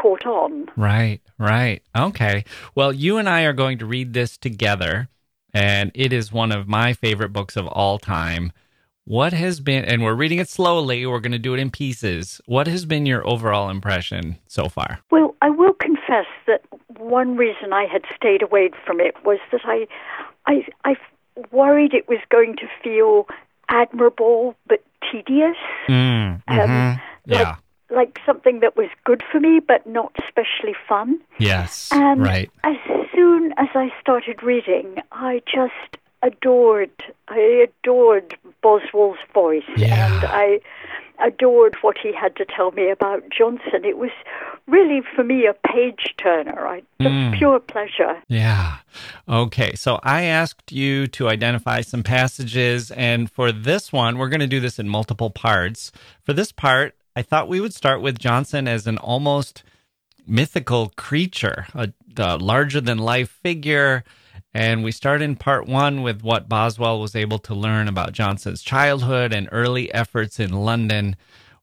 caught 0.00 0.26
on. 0.26 0.68
Right, 0.76 1.20
right. 1.38 1.82
Okay. 1.96 2.44
Well, 2.74 2.92
you 2.92 3.18
and 3.18 3.28
I 3.28 3.42
are 3.42 3.52
going 3.52 3.78
to 3.78 3.86
read 3.86 4.12
this 4.12 4.36
together, 4.36 5.08
and 5.52 5.90
it 5.94 6.12
is 6.12 6.32
one 6.32 6.52
of 6.52 6.68
my 6.68 6.92
favorite 6.92 7.32
books 7.32 7.56
of 7.56 7.66
all 7.66 7.98
time. 7.98 8.52
What 9.04 9.32
has 9.32 9.60
been, 9.60 9.84
and 9.84 10.02
we're 10.02 10.14
reading 10.14 10.38
it 10.38 10.48
slowly, 10.48 11.04
we're 11.04 11.20
going 11.20 11.32
to 11.32 11.38
do 11.38 11.54
it 11.54 11.58
in 11.58 11.70
pieces. 11.70 12.40
What 12.46 12.68
has 12.68 12.84
been 12.84 13.06
your 13.06 13.26
overall 13.26 13.68
impression 13.68 14.38
so 14.46 14.68
far? 14.68 15.00
Well, 15.10 15.34
I 15.42 15.50
will 15.50 15.72
confess 15.72 16.26
that 16.46 16.62
one 16.96 17.36
reason 17.36 17.72
I 17.72 17.86
had 17.86 18.02
stayed 18.14 18.42
away 18.42 18.70
from 18.86 19.00
it 19.00 19.16
was 19.24 19.38
that 19.50 19.62
I, 19.64 19.88
I, 20.46 20.66
I 20.84 20.96
worried 21.50 21.94
it 21.94 22.08
was 22.08 22.20
going 22.30 22.56
to 22.56 22.68
feel 22.84 23.26
admirable 23.68 24.54
but 24.68 24.84
tedious. 25.10 25.56
Mm, 25.88 26.42
mm-hmm. 26.44 26.58
um, 26.58 27.00
yeah. 27.24 27.42
Like, 27.42 27.56
like 27.90 28.18
something 28.24 28.60
that 28.60 28.76
was 28.76 28.88
good 29.04 29.22
for 29.30 29.40
me 29.40 29.60
but 29.60 29.86
not 29.86 30.12
especially 30.24 30.74
fun. 30.88 31.20
Yes. 31.38 31.88
And 31.92 32.22
right. 32.22 32.50
as 32.64 32.76
soon 33.14 33.52
as 33.56 33.68
I 33.74 33.92
started 34.00 34.42
reading, 34.42 34.96
I 35.12 35.42
just 35.46 35.96
adored 36.22 36.90
I 37.28 37.66
adored 37.68 38.36
Boswell's 38.62 39.18
voice 39.32 39.64
yeah. 39.76 40.06
and 40.06 40.24
I 40.26 40.60
adored 41.24 41.76
what 41.82 41.96
he 41.98 42.12
had 42.12 42.36
to 42.36 42.44
tell 42.44 42.70
me 42.72 42.90
about 42.90 43.22
Johnson. 43.30 43.84
It 43.84 43.98
was 43.98 44.10
really, 44.66 45.02
for 45.14 45.24
me, 45.24 45.46
a 45.46 45.54
page 45.68 46.14
turner. 46.16 46.66
I, 46.66 46.82
mm. 47.00 47.36
pure 47.36 47.60
pleasure. 47.60 48.20
Yeah. 48.28 48.76
Okay. 49.28 49.74
So 49.74 50.00
I 50.02 50.22
asked 50.22 50.72
you 50.72 51.06
to 51.08 51.28
identify 51.28 51.82
some 51.82 52.02
passages, 52.02 52.90
and 52.92 53.30
for 53.30 53.52
this 53.52 53.92
one, 53.92 54.18
we're 54.18 54.28
going 54.28 54.40
to 54.40 54.46
do 54.46 54.60
this 54.60 54.78
in 54.78 54.88
multiple 54.88 55.30
parts. 55.30 55.92
For 56.24 56.32
this 56.32 56.52
part, 56.52 56.94
I 57.16 57.22
thought 57.22 57.48
we 57.48 57.60
would 57.60 57.74
start 57.74 58.02
with 58.02 58.18
Johnson 58.18 58.68
as 58.68 58.86
an 58.86 58.98
almost 58.98 59.62
mythical 60.26 60.92
creature, 60.96 61.66
a, 61.74 61.92
a 62.16 62.36
larger 62.36 62.80
than 62.80 62.98
life 62.98 63.30
figure 63.42 64.04
and 64.52 64.82
we 64.82 64.90
start 64.90 65.22
in 65.22 65.36
part 65.36 65.66
one 65.66 66.02
with 66.02 66.22
what 66.22 66.48
Boswell 66.48 67.00
was 67.00 67.14
able 67.14 67.38
to 67.40 67.54
learn 67.54 67.86
about 67.86 68.12
Johnson's 68.12 68.62
childhood 68.62 69.32
and 69.32 69.48
early 69.52 69.92
efforts 69.94 70.40
in 70.40 70.52
London. 70.52 71.16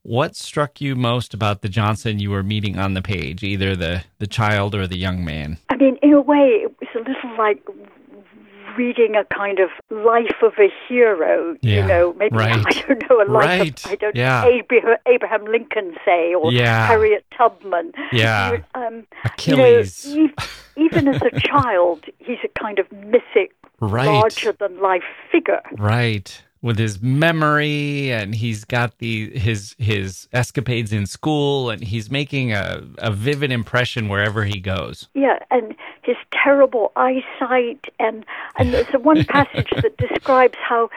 What 0.04 0.38
struck 0.38 0.80
you 0.80 0.96
most 0.96 1.34
about 1.34 1.62
the 1.62 1.70
Johnson 1.70 2.20
you 2.20 2.32
were 2.32 2.44
meeting 2.44 2.80
on 2.80 2.94
the 2.94 3.02
page, 3.02 3.44
either 3.44 3.76
the, 3.76 4.06
the 4.20 4.28
child 4.28 4.74
or 4.74 4.88
the 4.88 4.98
young 4.98 5.26
man? 5.26 5.58
I 5.70 5.76
mean, 5.76 5.98
in 6.02 6.14
a 6.14 6.22
way, 6.22 6.64
it 6.64 6.74
was 6.80 6.90
a 6.96 7.00
little 7.00 7.38
like 7.38 7.62
reading 8.78 9.16
a 9.16 9.26
kind 9.26 9.60
of 9.60 9.70
life 9.90 10.42
of 10.42 10.54
a 10.60 10.72
hero, 10.88 11.58
yeah, 11.62 11.82
you 11.82 11.88
know, 11.88 12.14
maybe 12.14 12.36
right. 12.36 12.64
I 12.66 12.82
don't 12.88 13.10
know 13.10 13.22
a 13.22 13.28
life 13.30 13.60
right. 13.60 13.86
of 13.86 13.92
I 13.92 13.96
don't 13.96 14.16
yeah. 14.16 14.46
Abraham, 14.46 14.98
Abraham 15.06 15.46
Lincoln 15.46 15.96
say 16.06 16.34
or 16.34 16.52
yeah. 16.52 16.88
Harriet 16.88 17.26
Tubman. 17.38 17.92
Yeah. 18.12 18.60
Um, 18.76 19.06
Achilles. 19.26 20.06
You 20.06 20.28
know, 20.28 20.34
even 20.78 21.08
as 21.08 21.22
a 21.22 21.40
child, 21.48 22.06
he's 22.20 22.38
a 22.44 22.60
kind 22.60 22.80
of 22.80 22.92
mythic, 22.92 23.54
right. 23.80 24.06
larger 24.06 24.54
than 24.54 24.80
life 24.80 25.04
figure. 25.32 25.62
Right 25.78 26.42
with 26.68 26.78
his 26.78 27.02
memory 27.02 28.12
and 28.12 28.36
he's 28.36 28.66
got 28.66 28.98
the 29.00 29.32
his 29.38 29.74
his 29.80 30.28
escapades 30.34 30.92
in 30.94 31.06
school 31.06 31.70
and 31.70 31.84
he's 31.84 32.12
making 32.12 32.52
a, 32.52 32.84
a 33.00 33.10
vivid 33.12 33.52
impression 33.52 34.10
wherever 34.10 34.44
he 34.46 34.60
goes. 34.60 35.08
Yeah, 35.14 35.40
and 35.50 35.74
his 36.04 36.18
terrible 36.32 36.92
eyesight, 36.96 37.86
and 38.00 38.26
and 38.58 38.74
there's 38.74 38.94
a 38.94 39.00
one 39.00 39.24
passage 39.26 39.70
that 39.82 39.98
describes 40.08 40.58
how 40.62 40.90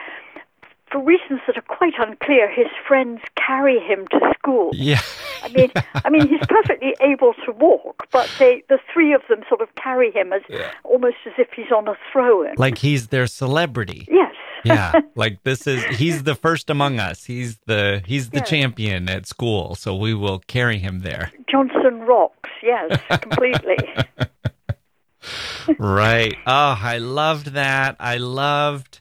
for 0.91 0.99
reasons 1.01 1.39
that 1.47 1.55
are 1.57 1.61
quite 1.61 1.93
unclear, 1.99 2.51
his 2.51 2.67
friends 2.85 3.21
carry 3.37 3.79
him 3.79 4.05
to 4.11 4.19
school. 4.37 4.71
Yeah. 4.73 4.99
I 5.41 5.47
mean, 5.47 5.71
I 6.05 6.09
mean, 6.09 6.27
he's 6.27 6.45
perfectly 6.49 6.93
able 6.99 7.33
to 7.45 7.53
walk, 7.53 8.07
but 8.11 8.29
they, 8.39 8.61
the 8.67 8.77
three 8.93 9.13
of 9.13 9.21
them, 9.29 9.39
sort 9.47 9.61
of 9.61 9.73
carry 9.75 10.11
him 10.11 10.33
as 10.33 10.41
Yeah. 10.49 10.69
almost 10.83 11.15
as 11.25 11.31
if 11.37 11.47
he's 11.55 11.71
on 11.71 11.87
a 11.87 11.95
throne. 12.11 12.55
Like 12.57 12.77
he's 12.79 13.07
their 13.07 13.25
celebrity. 13.27 14.05
yes. 14.11 14.35
Yeah 14.63 14.99
like 15.15 15.41
this 15.43 15.65
is 15.67 15.83
he's 15.97 16.23
the 16.23 16.35
first 16.35 16.69
among 16.69 16.99
us 16.99 17.25
he's 17.25 17.57
the 17.65 18.01
he's 18.05 18.29
the 18.29 18.37
Yeah. 18.37 18.43
champion 18.43 19.09
at 19.09 19.25
school 19.25 19.75
so 19.75 19.95
we 19.95 20.13
will 20.13 20.39
carry 20.47 20.77
him 20.77 20.99
there 20.99 21.31
Johnson 21.49 22.01
rocks. 22.01 22.49
Yes, 22.63 22.99
completely. 23.21 23.77
right 25.77 26.35
oh 26.47 26.77
i 26.81 26.97
loved 26.97 27.47
that 27.53 27.95
i 27.99 28.17
loved 28.17 28.99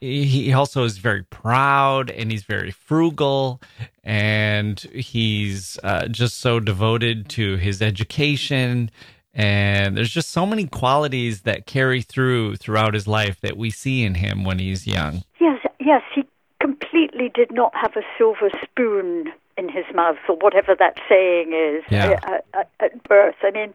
he 0.00 0.24
he 0.24 0.52
also 0.52 0.84
is 0.84 0.98
very 0.98 1.24
proud 1.24 2.10
and 2.10 2.30
he's 2.30 2.44
very 2.44 2.70
frugal 2.70 3.60
and 4.04 4.78
he's 4.94 5.76
uh, 5.82 6.06
just 6.06 6.38
so 6.38 6.60
devoted 6.60 7.28
to 7.30 7.56
his 7.56 7.82
education 7.82 8.90
and 9.38 9.96
there's 9.96 10.10
just 10.10 10.30
so 10.30 10.44
many 10.44 10.66
qualities 10.66 11.42
that 11.42 11.64
carry 11.64 12.02
through 12.02 12.56
throughout 12.56 12.92
his 12.92 13.06
life 13.06 13.40
that 13.40 13.56
we 13.56 13.70
see 13.70 14.02
in 14.02 14.14
him 14.16 14.44
when 14.44 14.58
he's 14.58 14.86
young 14.86 15.22
yes, 15.40 15.58
yes, 15.80 16.02
he 16.14 16.24
completely 16.60 17.30
did 17.34 17.52
not 17.52 17.74
have 17.74 17.96
a 17.96 18.02
silver 18.18 18.50
spoon 18.62 19.32
in 19.56 19.68
his 19.68 19.84
mouth, 19.94 20.16
or 20.28 20.36
whatever 20.36 20.74
that 20.78 20.98
saying 21.08 21.52
is 21.52 21.82
Yeah. 21.90 22.18
uh, 22.24 22.58
uh, 22.58 22.64
at 22.80 23.02
birth. 23.04 23.36
I 23.42 23.50
mean, 23.50 23.74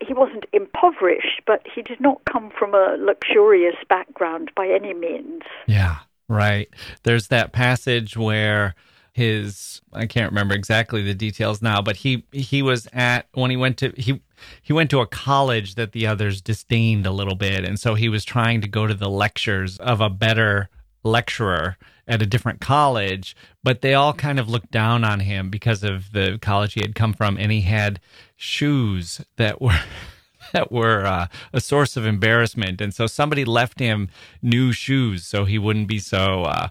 he 0.00 0.12
wasn't 0.12 0.44
impoverished, 0.52 1.40
but 1.46 1.62
he 1.72 1.82
did 1.82 2.00
not 2.00 2.20
come 2.30 2.50
from 2.50 2.74
a 2.74 2.96
luxurious 2.98 3.76
background 3.88 4.50
by 4.54 4.66
any 4.68 4.92
means. 4.92 5.42
Yeah, 5.66 5.96
right. 6.28 6.68
There's 7.04 7.28
that 7.28 7.52
passage 7.52 8.16
where 8.16 8.74
his 9.16 9.80
I 9.94 10.04
can't 10.04 10.30
remember 10.30 10.54
exactly 10.54 11.02
the 11.02 11.14
details 11.14 11.62
now, 11.62 11.80
but 11.80 11.96
he 11.96 12.24
he 12.32 12.60
was 12.60 12.86
at 12.92 13.26
when 13.32 13.50
he 13.50 13.56
went 13.56 13.78
to 13.78 13.94
he 13.96 14.20
he 14.60 14.74
went 14.74 14.90
to 14.90 15.00
a 15.00 15.06
college 15.06 15.74
that 15.76 15.92
the 15.92 16.06
others 16.06 16.42
disdained 16.42 17.06
a 17.06 17.10
little 17.10 17.34
bit, 17.34 17.64
and 17.64 17.80
so 17.80 17.94
he 17.94 18.10
was 18.10 18.26
trying 18.26 18.60
to 18.60 18.68
go 18.68 18.86
to 18.86 18.92
the 18.92 19.08
lectures 19.08 19.78
of 19.78 20.02
a 20.02 20.10
better 20.10 20.68
lecturer 21.02 21.78
at 22.06 22.20
a 22.20 22.26
different 22.26 22.60
college, 22.60 23.34
but 23.64 23.80
they 23.80 23.94
all 23.94 24.12
kind 24.12 24.38
of 24.38 24.50
looked 24.50 24.70
down 24.70 25.02
on 25.02 25.20
him 25.20 25.48
because 25.48 25.82
of 25.82 26.12
the 26.12 26.38
college 26.42 26.74
he 26.74 26.82
had 26.82 26.94
come 26.94 27.14
from, 27.14 27.38
and 27.38 27.50
he 27.50 27.62
had 27.62 27.98
shoes 28.36 29.22
that 29.36 29.62
were 29.62 29.80
that 30.52 30.70
were 30.70 31.06
uh, 31.06 31.26
a 31.54 31.60
source 31.62 31.96
of 31.96 32.04
embarrassment, 32.04 32.82
and 32.82 32.92
so 32.92 33.06
somebody 33.06 33.46
left 33.46 33.78
him 33.78 34.10
new 34.42 34.72
shoes 34.72 35.24
so 35.24 35.46
he 35.46 35.58
wouldn't 35.58 35.88
be 35.88 35.98
so 35.98 36.42
uh, 36.42 36.68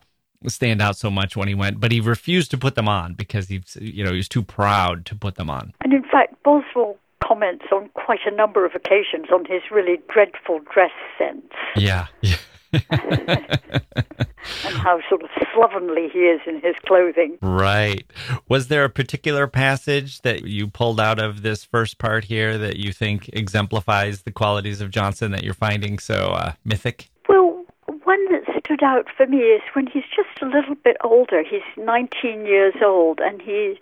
stand 0.51 0.81
out 0.81 0.97
so 0.97 1.09
much 1.09 1.35
when 1.35 1.47
he 1.47 1.55
went. 1.55 1.79
But 1.79 1.91
he 1.91 1.99
refused 1.99 2.51
to 2.51 2.57
put 2.57 2.75
them 2.75 2.87
on 2.87 3.13
because 3.13 3.47
he, 3.47 3.61
you 3.79 4.03
know, 4.03 4.11
he 4.11 4.17
was 4.17 4.29
too 4.29 4.43
proud 4.43 5.05
to 5.07 5.15
put 5.15 5.35
them 5.35 5.49
on. 5.49 5.73
And 5.81 5.93
in 5.93 6.03
fact, 6.03 6.35
Boswell 6.43 6.97
comments 7.23 7.65
on 7.71 7.89
quite 7.93 8.19
a 8.25 8.31
number 8.31 8.65
of 8.65 8.75
occasions 8.75 9.27
on 9.33 9.45
his 9.45 9.61
really 9.71 9.99
dreadful 10.13 10.59
dress 10.71 10.91
sense 11.17 11.51
Yeah, 11.75 12.07
yeah. 12.21 12.37
and 14.65 14.75
how 14.77 14.99
sort 15.09 15.23
of 15.23 15.29
slovenly 15.53 16.09
he 16.11 16.19
is 16.19 16.41
in 16.45 16.61
his 16.61 16.75
clothing. 16.85 17.37
Right. 17.41 18.05
Was 18.49 18.67
there 18.67 18.83
a 18.83 18.89
particular 18.89 19.47
passage 19.47 20.21
that 20.21 20.43
you 20.43 20.67
pulled 20.67 20.99
out 20.99 21.19
of 21.19 21.41
this 21.41 21.63
first 21.63 21.97
part 21.99 22.25
here 22.25 22.57
that 22.57 22.75
you 22.77 22.91
think 22.91 23.29
exemplifies 23.33 24.23
the 24.23 24.31
qualities 24.31 24.81
of 24.81 24.91
Johnson 24.91 25.31
that 25.31 25.43
you're 25.43 25.53
finding 25.53 25.99
so 25.99 26.15
uh, 26.15 26.53
mythic? 26.65 27.09
One 28.05 28.31
that 28.31 28.43
stood 28.63 28.83
out 28.83 29.07
for 29.17 29.25
me 29.25 29.37
is 29.37 29.61
when 29.73 29.87
he's 29.87 30.03
just 30.15 30.41
a 30.41 30.45
little 30.45 30.75
bit 30.75 30.95
older. 31.03 31.43
He's 31.43 31.61
19 31.75 32.45
years 32.45 32.75
old 32.83 33.19
and 33.19 33.41
he 33.41 33.79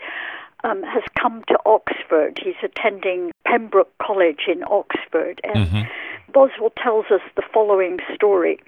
um, 0.63 0.81
has 0.83 1.03
come 1.19 1.43
to 1.49 1.59
Oxford. 1.65 2.39
He's 2.41 2.55
attending 2.63 3.31
Pembroke 3.45 3.91
College 4.01 4.47
in 4.47 4.63
Oxford. 4.63 5.41
And 5.43 5.67
Mhm. 5.67 5.89
Boswell 6.31 6.71
tells 6.77 7.07
us 7.11 7.21
the 7.35 7.41
following 7.53 7.99
story. 8.15 8.59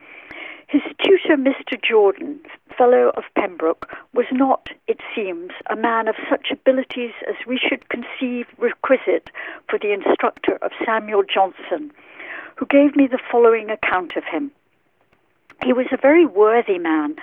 His 0.68 0.82
tutor, 1.02 1.38
Mr. 1.38 1.82
Jordan, 1.82 2.42
fellow 2.78 3.12
of 3.16 3.24
Pembroke, 3.36 3.90
was 4.14 4.26
not, 4.32 4.72
it 4.88 5.00
seems, 5.16 5.52
a 5.68 5.76
man 5.78 6.10
of 6.10 6.16
such 6.30 6.52
abilities 6.52 7.14
as 7.30 7.36
we 7.48 7.58
should 7.58 7.88
conceive 7.88 8.46
requisite 8.58 9.32
for 9.70 9.80
the 9.80 9.94
instructor 9.94 10.58
of 10.62 10.72
Samuel 10.84 11.24
Johnson, 11.24 11.92
who 12.58 12.66
gave 12.66 12.96
me 12.98 13.08
the 13.08 13.20
following 13.32 13.70
account 13.70 14.18
of 14.18 14.26
him. 14.26 14.52
He 15.66 15.74
was 15.74 15.88
a 15.92 15.98
very 15.98 16.28
worthy 16.28 16.78
man, 16.78 17.16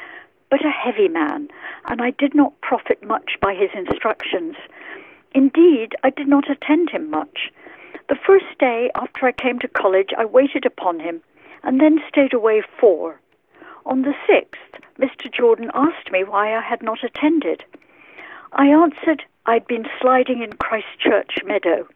but 0.50 0.64
a 0.64 0.68
heavy 0.68 1.06
man, 1.06 1.48
and 1.86 2.02
I 2.02 2.10
did 2.10 2.34
not 2.34 2.60
profit 2.60 3.00
much 3.00 3.38
by 3.40 3.54
his 3.54 3.70
instructions. 3.72 4.56
Indeed, 5.32 5.94
I 6.02 6.10
did 6.10 6.26
not 6.26 6.50
attend 6.50 6.90
him 6.90 7.08
much. 7.08 7.52
The 8.08 8.16
first 8.16 8.58
day 8.58 8.90
after 8.96 9.26
I 9.26 9.30
came 9.30 9.60
to 9.60 9.68
college, 9.68 10.10
I 10.18 10.24
waited 10.24 10.66
upon 10.66 10.98
him, 10.98 11.22
and 11.62 11.80
then 11.80 12.02
stayed 12.08 12.34
away 12.34 12.64
four. 12.80 13.20
On 13.86 14.02
the 14.02 14.16
sixth, 14.26 14.82
Mr. 14.98 15.32
Jordan 15.32 15.70
asked 15.72 16.10
me 16.10 16.24
why 16.24 16.52
I 16.52 16.62
had 16.62 16.82
not 16.82 17.04
attended. 17.04 17.64
I 18.52 18.66
answered 18.66 19.22
I'd 19.46 19.68
been 19.68 19.86
sliding 20.00 20.42
in 20.42 20.54
Christchurch 20.54 21.44
Meadow. 21.44 21.86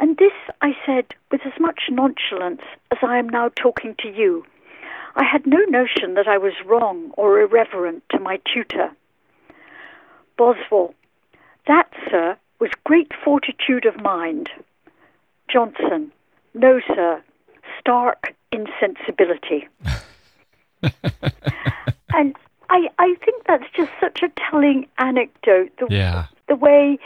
And 0.00 0.16
this 0.16 0.32
I 0.62 0.74
said 0.86 1.14
with 1.30 1.42
as 1.44 1.60
much 1.60 1.90
nonchalance 1.90 2.62
as 2.90 2.98
I 3.02 3.18
am 3.18 3.28
now 3.28 3.50
talking 3.50 3.94
to 3.98 4.08
you. 4.08 4.46
I 5.18 5.24
had 5.24 5.46
no 5.46 5.58
notion 5.68 6.14
that 6.14 6.28
I 6.28 6.38
was 6.38 6.52
wrong 6.64 7.10
or 7.16 7.40
irreverent 7.40 8.04
to 8.12 8.20
my 8.20 8.38
tutor. 8.52 8.90
Boswell, 10.36 10.94
that, 11.66 11.92
sir, 12.08 12.36
was 12.60 12.70
great 12.84 13.10
fortitude 13.24 13.84
of 13.84 14.00
mind. 14.00 14.48
Johnson, 15.52 16.12
no, 16.54 16.80
sir, 16.86 17.20
stark 17.80 18.34
insensibility. 18.52 19.66
and 22.14 22.36
I, 22.70 22.88
I 22.98 23.14
think 23.24 23.44
that's 23.46 23.64
just 23.76 23.90
such 24.00 24.22
a 24.22 24.28
telling 24.50 24.86
anecdote. 24.98 25.72
The, 25.78 25.86
Yeah. 25.90 26.26
the 26.46 26.54
way 26.56 26.98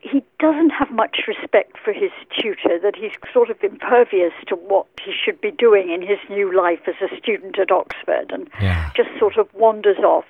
he 0.00 0.22
doesn't 0.38 0.70
have 0.70 0.90
much 0.90 1.20
respect 1.26 1.76
for 1.82 1.92
his 1.92 2.10
tutor, 2.38 2.78
that 2.82 2.94
he's 2.96 3.12
sort 3.32 3.50
of 3.50 3.56
impervious 3.62 4.32
to 4.48 4.54
what 4.56 4.86
he 5.04 5.12
should 5.12 5.40
be 5.40 5.50
doing 5.50 5.90
in 5.90 6.00
his 6.02 6.18
new 6.30 6.54
life 6.56 6.80
as 6.86 6.94
a 7.00 7.16
student 7.16 7.58
at 7.58 7.70
Oxford 7.70 8.30
and 8.30 8.48
Yeah. 8.60 8.90
just 8.96 9.10
sort 9.18 9.36
of 9.36 9.52
wanders 9.54 9.98
off 9.98 10.24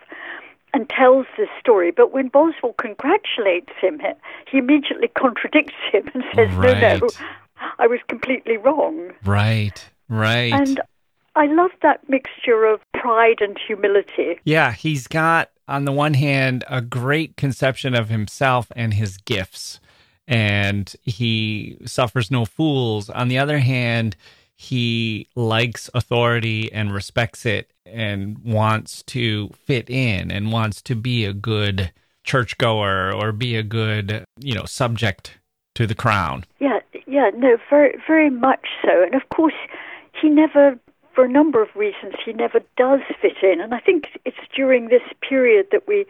and 0.73 0.89
tells 0.89 1.27
this 1.37 1.49
story. 1.61 1.91
But 1.91 2.13
when 2.13 2.29
Boswell 2.29 2.75
congratulates 2.75 3.73
him, 3.81 3.99
he- 4.01 4.51
he 4.51 4.59
immediately 4.59 5.09
contradicts 5.09 5.75
him 5.93 6.11
and 6.15 6.25
says, 6.35 6.51
no, 6.59 6.73
no, 7.01 7.09
I 7.79 7.87
was 7.87 8.01
completely 8.09 8.57
wrong. 8.57 9.13
Right. 9.25 9.89
Right. 10.09 10.53
And 10.53 10.81
I 11.37 11.47
love 11.47 11.71
that 11.83 12.09
mixture 12.09 12.65
of 12.65 12.81
pride 12.95 13.41
and 13.41 13.57
humility. 13.67 14.41
Yeah, 14.45 14.73
he's 14.73 15.07
got 15.07 15.51
on 15.69 15.85
the 15.85 15.93
one 15.93 16.15
hand 16.15 16.65
a 16.69 16.81
great 16.81 17.37
conception 17.37 17.95
of 17.95 18.09
himself 18.09 18.73
and 18.75 18.95
his 18.95 19.19
gifts, 19.19 19.79
and 20.27 20.93
he 21.03 21.77
suffers 21.85 22.31
no 22.31 22.45
fools. 22.45 23.11
On 23.11 23.29
the 23.29 23.39
other 23.39 23.59
hand, 23.59 24.17
he 24.57 25.29
likes 25.37 25.91
authority 25.93 26.73
and 26.73 26.93
respects 26.93 27.45
it 27.45 27.71
and 27.85 28.39
wants 28.39 29.03
to 29.03 29.51
fit 29.51 29.91
in 29.91 30.31
and 30.31 30.51
wants 30.51 30.81
to 30.83 30.95
be 30.95 31.27
a 31.27 31.35
good 31.35 31.93
churchgoer 32.25 33.13
or 33.13 33.33
be 33.33 33.57
a 33.57 33.63
good, 33.63 34.25
you 34.41 34.55
know, 34.55 34.65
subject 34.65 35.39
to 35.75 35.87
the 35.87 35.95
crown. 35.95 36.45
Yeah, 36.59 36.81
yeah, 37.07 37.31
no, 37.37 37.59
very, 37.69 38.01
very 38.07 38.31
much 38.31 38.67
so. 38.83 39.03
And 39.03 39.15
of 39.15 39.29
course, 39.29 39.55
he 40.21 40.31
never, 40.31 40.79
for 41.17 41.25
a 41.25 41.29
number 41.29 41.61
of 41.63 41.75
reasons, 41.75 42.15
he 42.25 42.33
never 42.35 42.61
does 42.77 43.01
fit 43.21 43.39
in. 43.43 43.61
And 43.61 43.75
I 43.75 43.81
think 43.81 44.09
it's 44.27 44.37
during 44.55 44.89
this 44.89 45.03
period 45.29 45.67
that 45.73 45.89
we 45.89 46.05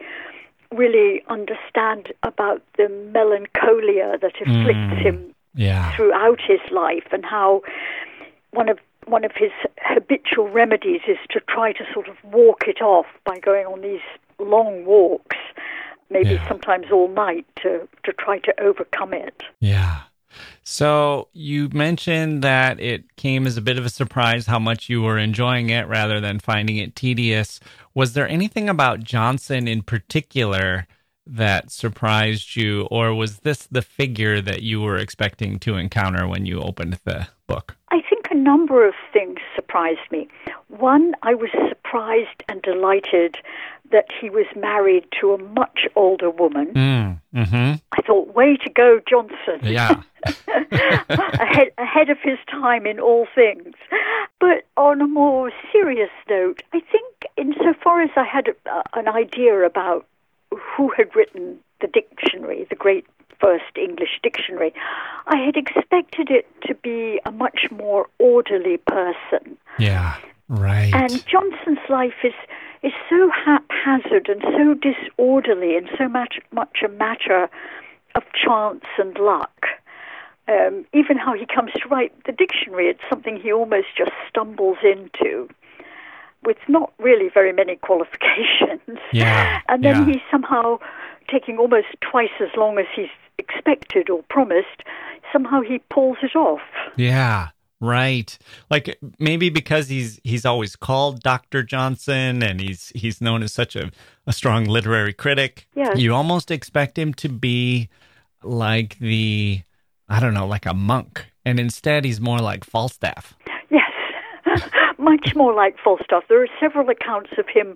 really 0.71 1.23
understand 1.29 2.11
about 2.23 2.61
the 2.77 2.89
melancholia 3.13 4.17
that 4.21 4.35
afflicts 4.41 4.93
Mm. 4.93 4.97
him 5.01 5.35
Yeah. 5.55 5.95
throughout 5.95 6.41
his 6.41 6.59
life 6.69 7.07
and 7.11 7.25
how 7.25 7.63
one 8.51 8.67
of 8.69 8.77
one 9.05 9.23
of 9.23 9.31
his 9.37 9.51
habitual 9.81 10.49
remedies 10.49 10.99
is 11.07 11.17
to 11.29 11.39
try 11.39 11.71
to 11.71 11.85
sort 11.93 12.09
of 12.09 12.17
walk 12.25 12.67
it 12.67 12.81
off 12.81 13.05
by 13.23 13.37
going 13.39 13.65
on 13.65 13.79
these 13.79 14.01
long 14.37 14.83
walks, 14.83 15.37
maybe 16.09 16.31
Yeah. 16.31 16.45
sometimes 16.49 16.91
all 16.91 17.07
night 17.07 17.45
to, 17.61 17.87
to 18.03 18.11
try 18.11 18.39
to 18.39 18.53
overcome 18.59 19.13
it. 19.13 19.43
Yeah. 19.61 19.99
So 20.63 21.29
you 21.33 21.69
mentioned 21.69 22.43
that 22.43 22.79
it 22.79 23.15
came 23.15 23.47
as 23.47 23.57
a 23.57 23.61
bit 23.61 23.77
of 23.77 23.85
a 23.85 23.89
surprise 23.89 24.45
how 24.47 24.59
much 24.59 24.89
you 24.89 25.01
were 25.01 25.17
enjoying 25.17 25.69
it 25.69 25.87
rather 25.87 26.19
than 26.19 26.39
finding 26.39 26.77
it 26.77 26.95
tedious. 26.95 27.59
Was 27.93 28.13
there 28.13 28.27
anything 28.27 28.69
about 28.69 29.03
Johnson 29.03 29.67
in 29.67 29.81
particular 29.81 30.87
that 31.25 31.71
surprised 31.71 32.55
you, 32.55 32.83
or 32.91 33.13
was 33.13 33.39
this 33.39 33.67
the 33.67 33.81
figure 33.81 34.41
that 34.41 34.61
you 34.63 34.81
were 34.81 34.97
expecting 34.97 35.59
to 35.59 35.75
encounter 35.75 36.27
when 36.27 36.45
you 36.45 36.61
opened 36.61 36.99
the 37.03 37.27
book? 37.47 37.76
Think 38.27 38.39
a 38.39 38.43
number 38.43 38.87
of 38.87 38.93
things 39.13 39.39
surprised 39.55 40.11
me. 40.11 40.27
One, 40.69 41.13
I 41.23 41.33
was 41.33 41.49
surprised 41.69 42.43
and 42.49 42.61
delighted 42.61 43.37
that 43.91 44.05
he 44.19 44.29
was 44.29 44.45
married 44.55 45.05
to 45.19 45.33
a 45.33 45.37
much 45.37 45.87
older 45.95 46.29
woman. 46.29 46.73
Mm, 46.73 47.21
mm-hmm. 47.33 47.73
I 47.91 48.01
thought, 48.01 48.33
way 48.35 48.57
to 48.57 48.69
go, 48.69 48.99
Johnson. 49.07 49.59
Yeah. 49.63 50.01
ahead, 50.47 51.71
ahead 51.77 52.09
of 52.09 52.17
his 52.21 52.37
time 52.49 52.85
in 52.85 52.99
all 52.99 53.27
things. 53.33 53.75
But 54.39 54.65
on 54.75 55.01
a 55.01 55.07
more 55.07 55.51
serious 55.71 56.11
note, 56.29 56.63
I 56.73 56.79
think, 56.79 57.27
insofar 57.37 58.01
as 58.01 58.09
I 58.15 58.25
had 58.25 58.49
a, 58.49 58.83
an 58.93 59.07
idea 59.07 59.61
about 59.61 60.05
who 60.51 60.91
had 60.95 61.15
written 61.15 61.59
the 61.81 61.87
dictionary, 61.87 62.65
the 62.69 62.75
great 62.75 63.05
first 63.39 63.77
English 63.77 64.19
dictionary, 64.23 64.73
I 65.27 65.37
had 65.37 65.55
expected 65.55 66.29
it 66.29 66.47
to 66.63 66.73
be 66.75 67.19
a 67.25 67.31
much 67.31 67.67
more 67.71 68.07
orderly 68.19 68.77
person. 68.77 69.57
Yeah, 69.77 70.15
right. 70.49 70.93
And 70.93 71.25
Johnson's 71.27 71.85
life 71.89 72.23
is 72.23 72.33
is 72.83 72.93
so 73.09 73.29
haphazard 73.29 74.29
and 74.29 74.41
so 74.41 74.75
disorderly 74.75 75.75
and 75.77 75.89
so 75.97 76.07
much 76.07 76.39
much 76.51 76.79
a 76.83 76.89
matter 76.89 77.49
of 78.15 78.23
chance 78.33 78.85
and 78.97 79.17
luck. 79.17 79.65
Um, 80.47 80.85
even 80.93 81.17
how 81.17 81.33
he 81.33 81.45
comes 81.45 81.71
to 81.73 81.89
write 81.89 82.13
the 82.25 82.31
dictionary, 82.31 82.87
it's 82.87 83.01
something 83.09 83.37
he 83.37 83.51
almost 83.51 83.87
just 83.97 84.11
stumbles 84.29 84.77
into 84.81 85.49
with 86.45 86.57
not 86.69 86.93
really 86.99 87.29
very 87.33 87.51
many 87.51 87.75
qualifications. 87.75 88.99
Yeah, 89.11 89.61
and 89.67 89.83
then 89.83 90.07
yeah. 90.07 90.13
he's 90.13 90.21
somehow 90.31 90.79
taking 91.29 91.57
almost 91.57 91.87
twice 92.01 92.29
as 92.39 92.49
long 92.55 92.77
as 92.77 92.85
he's 92.95 93.09
expected 93.37 94.09
or 94.09 94.23
promised. 94.29 94.83
Somehow 95.31 95.61
he 95.61 95.79
pulls 95.89 96.17
it 96.21 96.35
off. 96.35 96.61
Yeah. 96.95 97.49
Right. 97.79 98.37
Like 98.71 98.97
maybe 99.19 99.49
because 99.49 99.87
he's 99.87 100.19
he's 100.23 100.45
always 100.45 100.75
called 100.75 101.21
Dr. 101.21 101.61
Johnson 101.61 102.41
and 102.41 102.59
he's 102.59 102.91
he's 102.95 103.21
known 103.21 103.43
as 103.43 103.53
such 103.53 103.75
a, 103.75 103.91
a 104.25 104.33
strong 104.33 104.65
literary 104.65 105.13
critic. 105.13 105.67
Yes. 105.75 105.97
You 105.99 106.15
almost 106.15 106.49
expect 106.49 106.97
him 106.97 107.13
to 107.15 107.29
be 107.29 107.89
like 108.41 108.97
the 108.97 109.61
I 110.09 110.19
don't 110.19 110.33
know, 110.33 110.47
like 110.47 110.65
a 110.65 110.73
monk. 110.73 111.25
And 111.45 111.59
instead 111.59 112.03
he's 112.03 112.19
more 112.19 112.39
like 112.39 112.63
Falstaff. 112.63 113.35
Yes. 113.69 114.61
Much 114.97 115.35
more 115.35 115.53
like 115.53 115.75
Falstaff. 115.83 116.23
There 116.29 116.41
are 116.41 116.47
several 116.59 116.89
accounts 116.89 117.29
of 117.37 117.45
him 117.47 117.75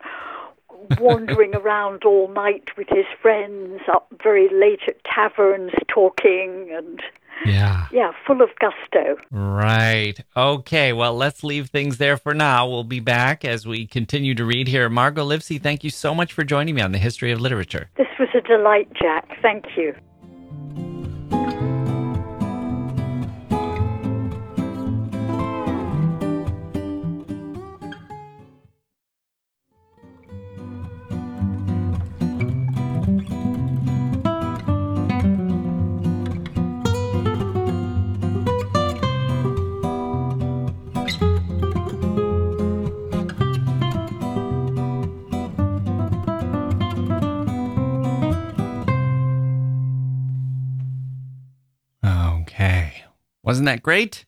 wandering 1.00 1.56
around 1.62 2.04
all 2.04 2.28
night 2.30 2.70
with 2.78 2.88
his 2.89 3.06
friends, 3.22 3.82
up 3.91 4.08
very 4.24 4.50
late 4.50 4.82
at 4.88 5.04
taverns 5.04 5.72
talking 5.88 6.70
and 6.76 7.02
yeah. 7.46 7.88
Yeah, 7.91 8.12
full 8.28 8.41
of 8.41 8.50
gusto. 8.60 9.17
Right. 9.32 10.13
Okay. 10.38 10.94
Well, 10.94 11.15
let's 11.15 11.44
leave 11.44 11.70
things 11.70 11.98
there 11.98 12.17
for 12.17 12.34
now. 12.34 12.67
We'll 12.70 12.84
be 12.84 13.00
back 13.00 13.44
as 13.44 13.65
we 13.65 13.88
continue 13.88 14.36
to 14.36 14.46
read 14.46 14.67
here. 14.67 14.89
Margot 14.89 15.24
Livesey, 15.24 15.58
thank 15.58 15.84
you 15.84 15.89
so 15.89 16.13
much 16.13 16.34
for 16.34 16.44
joining 16.44 16.76
me 16.76 16.82
on 16.82 16.91
the 16.91 17.00
history 17.00 17.32
of 17.32 17.41
literature. 17.41 17.89
This 17.98 18.08
was 18.20 18.30
a 18.36 18.41
delight, 18.41 18.91
Jacke. 18.94 19.41
Thank 19.41 19.65
you. 19.76 19.96
Wasn't 53.52 53.66
that 53.66 53.84
great? 53.84 54.24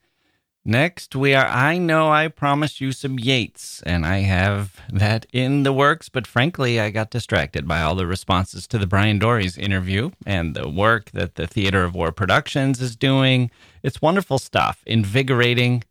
Next, 0.66 1.16
we 1.16 1.34
are 1.34 1.46
I 1.46 1.78
Know 1.78 2.12
I 2.12 2.28
Promised 2.28 2.82
You 2.82 2.92
Some 2.92 3.18
Yeats, 3.18 3.82
and 3.86 4.06
I 4.06 4.18
have 4.18 4.82
that 4.92 5.26
in 5.32 5.64
the 5.64 5.72
works, 5.72 6.10
but 6.10 6.28
frankly, 6.28 6.78
I 6.78 6.90
got 6.90 7.10
distracted 7.10 7.66
by 7.66 7.82
all 7.82 7.96
the 7.96 8.06
responses 8.06 8.68
to 8.68 8.78
the 8.78 8.86
Bryan 8.86 9.22
Doerries 9.22 9.58
interview 9.58 10.12
and 10.26 10.54
the 10.54 10.68
work 10.68 11.12
that 11.12 11.36
the 11.36 11.48
Theater 11.48 11.86
of 11.86 11.96
War 11.96 12.12
Productions 12.12 12.82
is 12.82 12.98
doing. 12.98 13.50
It's 13.82 14.02
wonderful 14.02 14.40
stuff, 14.40 14.84
invigorating, 14.86 15.86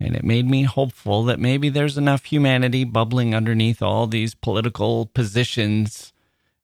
and 0.00 0.16
it 0.16 0.24
made 0.24 0.50
me 0.50 0.64
hopeful 0.64 1.22
that 1.26 1.38
maybe 1.38 1.68
there's 1.68 1.96
enough 1.96 2.24
humanity 2.24 2.82
bubbling 2.82 3.36
underneath 3.36 3.80
all 3.80 4.08
these 4.08 4.34
political 4.34 5.06
positions 5.06 6.12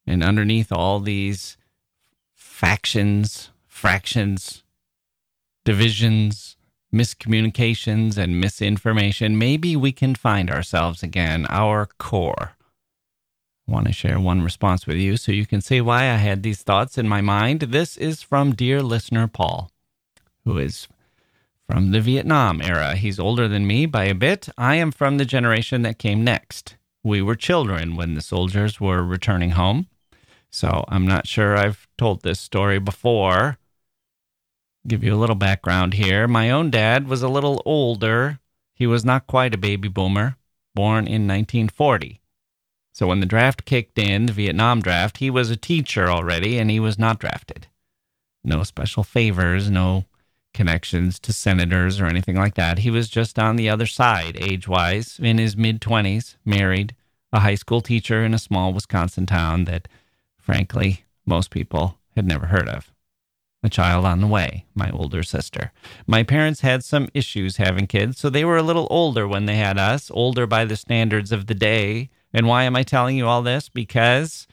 and 0.08 0.24
underneath 0.24 0.72
all 0.72 0.98
these 0.98 1.56
factions, 2.34 3.50
fractions, 3.68 4.63
divisions, 5.64 6.56
miscommunications, 6.94 8.16
and 8.16 8.40
misinformation, 8.40 9.38
maybe 9.38 9.74
we 9.76 9.92
can 9.92 10.14
find 10.14 10.50
ourselves 10.50 11.02
again, 11.02 11.46
our 11.48 11.86
core. 11.98 12.52
I 13.66 13.72
want 13.72 13.86
to 13.86 13.92
share 13.92 14.20
one 14.20 14.42
response 14.42 14.86
with 14.86 14.98
you 14.98 15.16
so 15.16 15.32
you 15.32 15.46
can 15.46 15.62
see 15.62 15.80
why 15.80 16.02
I 16.02 16.16
had 16.16 16.42
these 16.42 16.62
thoughts 16.62 16.98
in 16.98 17.08
my 17.08 17.22
mind. 17.22 17.60
This 17.60 17.96
is 17.96 18.22
from 18.22 18.54
dear 18.54 18.82
listener 18.82 19.26
Paul, 19.26 19.70
who 20.44 20.58
is 20.58 20.86
from 21.66 21.90
the 21.90 22.00
Vietnam 22.00 22.60
era. 22.60 22.94
He's 22.94 23.18
older 23.18 23.48
than 23.48 23.66
me 23.66 23.86
by 23.86 24.04
a 24.04 24.14
bit. 24.14 24.50
I 24.58 24.74
am 24.76 24.92
from 24.92 25.16
the 25.16 25.24
generation 25.24 25.80
that 25.82 25.98
came 25.98 26.22
next. 26.22 26.76
We 27.02 27.22
were 27.22 27.34
children 27.34 27.96
when 27.96 28.14
the 28.14 28.20
soldiers 28.20 28.80
were 28.80 29.02
returning 29.02 29.50
home. 29.50 29.86
So 30.50 30.84
I'm 30.88 31.06
not 31.06 31.26
sure 31.26 31.56
I've 31.56 31.88
told 31.96 32.22
this 32.22 32.38
story 32.38 32.78
before 32.78 33.58
give 34.86 35.02
you 35.02 35.14
a 35.14 35.16
little 35.16 35.36
background 35.36 35.94
here. 35.94 36.28
My 36.28 36.50
own 36.50 36.70
dad 36.70 37.08
was 37.08 37.22
a 37.22 37.28
little 37.28 37.62
older. 37.64 38.38
He 38.74 38.86
was 38.86 39.04
not 39.04 39.26
quite 39.26 39.54
a 39.54 39.58
baby 39.58 39.88
boomer, 39.88 40.36
born 40.74 41.06
in 41.06 41.26
1940. 41.26 42.20
So 42.92 43.06
when 43.06 43.20
the 43.20 43.26
draft 43.26 43.64
kicked 43.64 43.98
in, 43.98 44.26
the 44.26 44.32
Vietnam 44.32 44.80
draft, 44.80 45.18
he 45.18 45.30
was 45.30 45.50
a 45.50 45.56
teacher 45.56 46.08
already 46.08 46.58
and 46.58 46.70
he 46.70 46.78
was 46.78 46.98
not 46.98 47.18
drafted. 47.18 47.66
No 48.44 48.62
special 48.62 49.02
favors, 49.02 49.70
no 49.70 50.04
connections 50.52 51.18
to 51.18 51.32
senators 51.32 52.00
or 52.00 52.06
anything 52.06 52.36
like 52.36 52.54
that. 52.54 52.78
He 52.78 52.90
was 52.90 53.08
just 53.08 53.38
on 53.38 53.56
the 53.56 53.68
other 53.68 53.86
side, 53.86 54.36
age 54.38 54.68
wise, 54.68 55.18
in 55.20 55.38
his 55.38 55.56
mid 55.56 55.80
20s, 55.80 56.36
married, 56.44 56.94
a 57.32 57.40
high 57.40 57.56
school 57.56 57.80
teacher 57.80 58.24
in 58.24 58.34
a 58.34 58.38
small 58.38 58.72
Wisconsin 58.72 59.26
town 59.26 59.64
that, 59.64 59.88
frankly, 60.38 61.04
most 61.26 61.50
people 61.50 61.98
had 62.14 62.26
never 62.26 62.46
heard 62.46 62.68
of 62.68 62.93
a 63.64 63.70
child 63.70 64.04
on 64.04 64.20
the 64.20 64.26
way, 64.26 64.66
my 64.74 64.90
older 64.90 65.22
sister. 65.22 65.72
My 66.06 66.22
parents 66.22 66.60
had 66.60 66.84
some 66.84 67.08
issues 67.14 67.56
having 67.56 67.86
kids, 67.86 68.18
so 68.18 68.28
they 68.28 68.44
were 68.44 68.58
a 68.58 68.62
little 68.62 68.86
older 68.90 69.26
when 69.26 69.46
they 69.46 69.56
had 69.56 69.78
us, 69.78 70.10
older 70.12 70.46
by 70.46 70.66
the 70.66 70.76
standards 70.76 71.32
of 71.32 71.46
the 71.46 71.54
day. 71.54 72.10
And 72.32 72.46
why 72.46 72.64
am 72.64 72.76
I 72.76 72.82
telling 72.82 73.16
you 73.16 73.26
all 73.26 73.40
this? 73.40 73.70
Because 73.70 74.46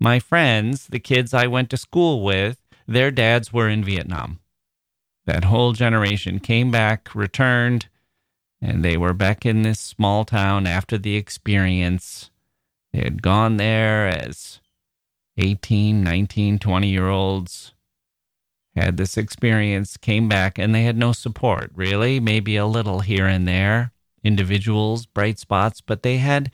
my 0.00 0.18
friends, 0.18 0.88
the 0.88 0.98
kids 0.98 1.32
I 1.32 1.46
went 1.46 1.70
to 1.70 1.76
school 1.76 2.24
with, 2.24 2.58
their 2.88 3.12
dads 3.12 3.52
were 3.52 3.68
in 3.68 3.84
Vietnam. 3.84 4.40
That 5.26 5.44
whole 5.44 5.72
generation 5.72 6.40
came 6.40 6.72
back, 6.72 7.14
returned, 7.14 7.88
and 8.60 8.84
they 8.84 8.96
were 8.96 9.14
back 9.14 9.46
in 9.46 9.62
this 9.62 9.78
small 9.78 10.24
town 10.24 10.66
after 10.66 10.98
the 10.98 11.14
experience. 11.14 12.30
They 12.92 13.00
had 13.00 13.22
gone 13.22 13.58
there 13.58 14.08
as 14.08 14.60
18, 15.38 16.02
19, 16.02 16.58
20 16.58 16.88
year 16.88 17.08
olds 17.08 17.74
had 18.82 18.96
this 18.96 19.16
experience, 19.16 19.96
came 19.96 20.28
back, 20.28 20.58
and 20.58 20.74
they 20.74 20.84
had 20.84 20.96
no 20.96 21.12
support, 21.12 21.70
really. 21.74 22.20
Maybe 22.20 22.56
a 22.56 22.66
little 22.66 23.00
here 23.00 23.26
and 23.26 23.48
there, 23.48 23.92
individuals, 24.22 25.06
bright 25.06 25.38
spots, 25.38 25.80
but 25.80 26.02
they 26.02 26.18
had 26.18 26.52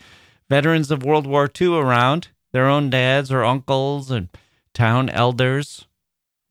veterans 0.48 0.90
of 0.90 1.02
World 1.02 1.26
War 1.26 1.50
II 1.60 1.76
around, 1.76 2.28
their 2.52 2.66
own 2.66 2.90
dads 2.90 3.32
or 3.32 3.44
uncles 3.44 4.10
and 4.10 4.28
town 4.74 5.08
elders. 5.08 5.86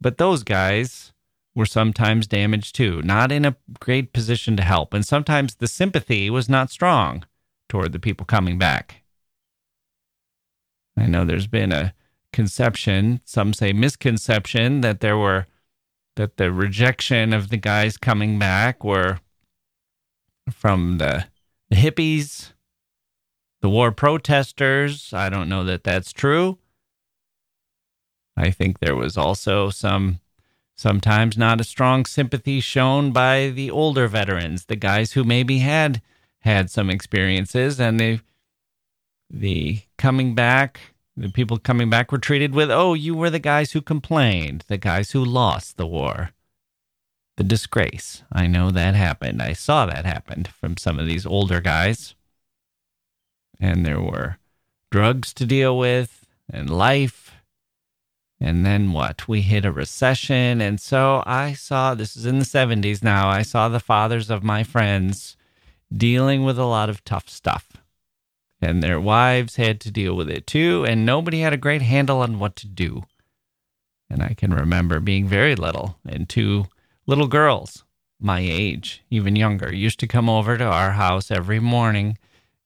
But 0.01 0.17
those 0.17 0.43
guys 0.43 1.13
were 1.55 1.65
sometimes 1.65 2.27
damaged 2.27 2.75
too, 2.75 3.01
not 3.03 3.31
in 3.31 3.45
a 3.45 3.55
great 3.79 4.13
position 4.13 4.57
to 4.57 4.63
help. 4.63 4.93
And 4.93 5.05
sometimes 5.05 5.55
the 5.55 5.67
sympathy 5.67 6.29
was 6.29 6.49
not 6.49 6.69
strong 6.69 7.25
toward 7.69 7.91
the 7.91 7.99
people 7.99 8.25
coming 8.25 8.57
back. 8.57 9.03
I 10.97 11.05
know 11.07 11.23
there's 11.23 11.47
been 11.47 11.71
a 11.71 11.93
conception, 12.33 13.21
some 13.23 13.53
say 13.53 13.73
misconception, 13.73 14.81
that 14.81 14.99
there 14.99 15.17
were 15.17 15.47
that 16.15 16.37
the 16.37 16.51
rejection 16.51 17.33
of 17.33 17.49
the 17.49 17.57
guys 17.57 17.97
coming 17.97 18.37
back 18.37 18.83
were 18.83 19.19
from 20.49 20.97
the, 20.97 21.25
the 21.69 21.75
hippies, 21.77 22.53
the 23.61 23.69
war 23.69 23.91
protesters. 23.91 25.13
I 25.13 25.29
don't 25.29 25.49
know 25.49 25.63
that 25.63 25.83
that's 25.83 26.11
true. 26.11 26.57
I 28.35 28.51
think 28.51 28.79
there 28.79 28.95
was 28.95 29.17
also 29.17 29.69
some 29.69 30.19
Sometimes 30.81 31.37
not 31.37 31.61
a 31.61 31.63
strong 31.63 32.05
sympathy 32.05 32.59
shown 32.59 33.11
by 33.11 33.49
the 33.49 33.69
older 33.69 34.07
veterans, 34.07 34.65
the 34.65 34.75
guys 34.75 35.11
who 35.11 35.23
maybe 35.23 35.59
had 35.59 36.01
had 36.39 36.71
some 36.71 36.89
experiences 36.89 37.79
and 37.79 37.99
they 37.99 38.19
the 39.29 39.81
coming 39.99 40.33
back 40.33 40.90
the 41.15 41.29
people 41.29 41.57
coming 41.57 41.89
back 41.89 42.11
were 42.11 42.17
treated 42.17 42.53
with, 42.53 42.71
oh, 42.71 42.93
you 42.93 43.15
were 43.15 43.29
the 43.29 43.39
guys 43.39 43.71
who 43.71 43.81
complained, 43.81 44.63
the 44.67 44.77
guys 44.77 45.11
who 45.11 45.23
lost 45.23 45.77
the 45.77 45.87
war. 45.87 46.31
The 47.37 47.43
disgrace. 47.43 48.23
I 48.31 48.47
know 48.47 48.71
that 48.71 48.95
happened. 48.95 49.41
I 49.41 49.53
saw 49.53 49.85
that 49.85 50.05
happen 50.05 50.45
from 50.59 50.77
some 50.77 50.99
of 50.99 51.07
these 51.07 51.25
older 51.25 51.59
guys. 51.59 52.15
And 53.59 53.85
there 53.85 54.01
were 54.01 54.37
drugs 54.89 55.33
to 55.35 55.45
deal 55.45 55.77
with 55.77 56.27
and 56.51 56.69
life. 56.69 57.33
And 58.39 58.65
then 58.65 58.91
what? 58.91 59.27
We 59.27 59.41
hit 59.41 59.65
a 59.65 59.71
recession. 59.71 60.61
And 60.61 60.79
so 60.79 61.23
I 61.25 61.53
saw 61.53 61.93
this 61.93 62.15
is 62.15 62.25
in 62.25 62.39
the 62.39 62.45
70s 62.45 63.03
now. 63.03 63.29
I 63.29 63.41
saw 63.43 63.69
the 63.69 63.79
fathers 63.79 64.29
of 64.29 64.43
my 64.43 64.63
friends 64.63 65.37
dealing 65.95 66.43
with 66.43 66.57
a 66.57 66.65
lot 66.65 66.89
of 66.89 67.03
tough 67.03 67.29
stuff 67.29 67.70
and 68.61 68.81
their 68.83 68.99
wives 68.99 69.55
had 69.55 69.79
to 69.81 69.91
deal 69.91 70.15
with 70.15 70.29
it 70.29 70.45
too, 70.45 70.85
and 70.87 71.05
nobody 71.05 71.41
had 71.41 71.53
a 71.53 71.57
great 71.57 71.81
handle 71.81 72.19
on 72.19 72.39
what 72.39 72.55
to 72.57 72.67
do. 72.67 73.03
And 74.09 74.21
I 74.21 74.33
can 74.33 74.53
remember 74.53 74.99
being 74.99 75.27
very 75.27 75.55
little, 75.55 75.97
and 76.07 76.29
two 76.29 76.65
little 77.07 77.27
girls, 77.27 77.83
my 78.19 78.39
age, 78.39 79.03
even 79.09 79.35
younger, 79.35 79.73
used 79.73 79.99
to 80.01 80.07
come 80.07 80.29
over 80.29 80.57
to 80.57 80.63
our 80.63 80.91
house 80.91 81.31
every 81.31 81.59
morning, 81.59 82.17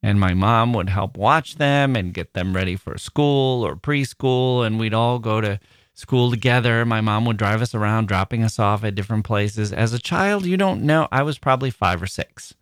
and 0.03 0.19
my 0.19 0.33
mom 0.33 0.73
would 0.73 0.89
help 0.89 1.17
watch 1.17 1.55
them 1.55 1.95
and 1.95 2.13
get 2.13 2.33
them 2.33 2.55
ready 2.55 2.75
for 2.75 2.97
school 2.97 3.65
or 3.65 3.75
preschool, 3.75 4.65
and 4.65 4.79
we'd 4.79 4.93
all 4.93 5.19
go 5.19 5.39
to 5.39 5.59
school 5.93 6.29
together. 6.29 6.83
My 6.85 6.99
mom 6.99 7.25
would 7.25 7.37
drive 7.37 7.61
us 7.61 7.73
around, 7.73 8.07
dropping 8.07 8.43
us 8.43 8.59
off 8.59 8.83
at 8.83 8.95
different 8.95 9.23
places. 9.23 9.71
As 9.71 9.93
a 9.93 9.99
child, 9.99 10.45
you 10.45 10.57
don't 10.57 10.83
know. 10.83 11.07
I 11.11 11.23
was 11.23 11.39
probably 11.39 11.71
five 11.71 12.03
or 12.03 12.07
six. 12.07 12.53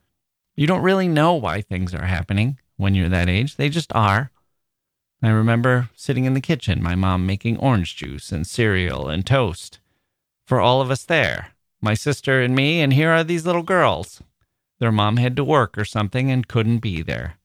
You 0.56 0.67
don't 0.67 0.84
really 0.84 1.08
know 1.08 1.34
why 1.34 1.62
things 1.62 1.96
are 1.96 2.06
happening 2.06 2.60
when 2.77 2.95
you're 2.95 3.09
that 3.09 3.29
age. 3.29 3.55
They 3.55 3.69
just 3.69 3.93
are. 3.93 4.31
I 5.21 5.29
remember 5.29 5.89
sitting 5.95 6.25
in 6.25 6.33
the 6.33 6.41
kitchen, 6.41 6.83
my 6.83 6.95
mom 6.95 7.25
making 7.25 7.57
orange 7.57 7.95
juice 7.95 8.31
and 8.31 8.45
cereal 8.45 9.07
and 9.07 9.25
toast 9.25 9.79
for 10.45 10.59
all 10.59 10.81
of 10.81 10.91
us 10.91 11.05
there, 11.05 11.49
my 11.81 11.93
sister 11.93 12.41
and 12.41 12.55
me, 12.55 12.81
and 12.81 12.93
here 12.93 13.09
are 13.09 13.23
these 13.23 13.45
little 13.45 13.63
girls. 13.63 14.21
Their 14.79 14.91
mom 14.91 15.17
had 15.17 15.36
to 15.38 15.43
work 15.43 15.77
or 15.77 15.86
something 15.86 16.29
and 16.29 16.47
couldn't 16.47 16.79
be 16.79 17.01
there. 17.01 17.36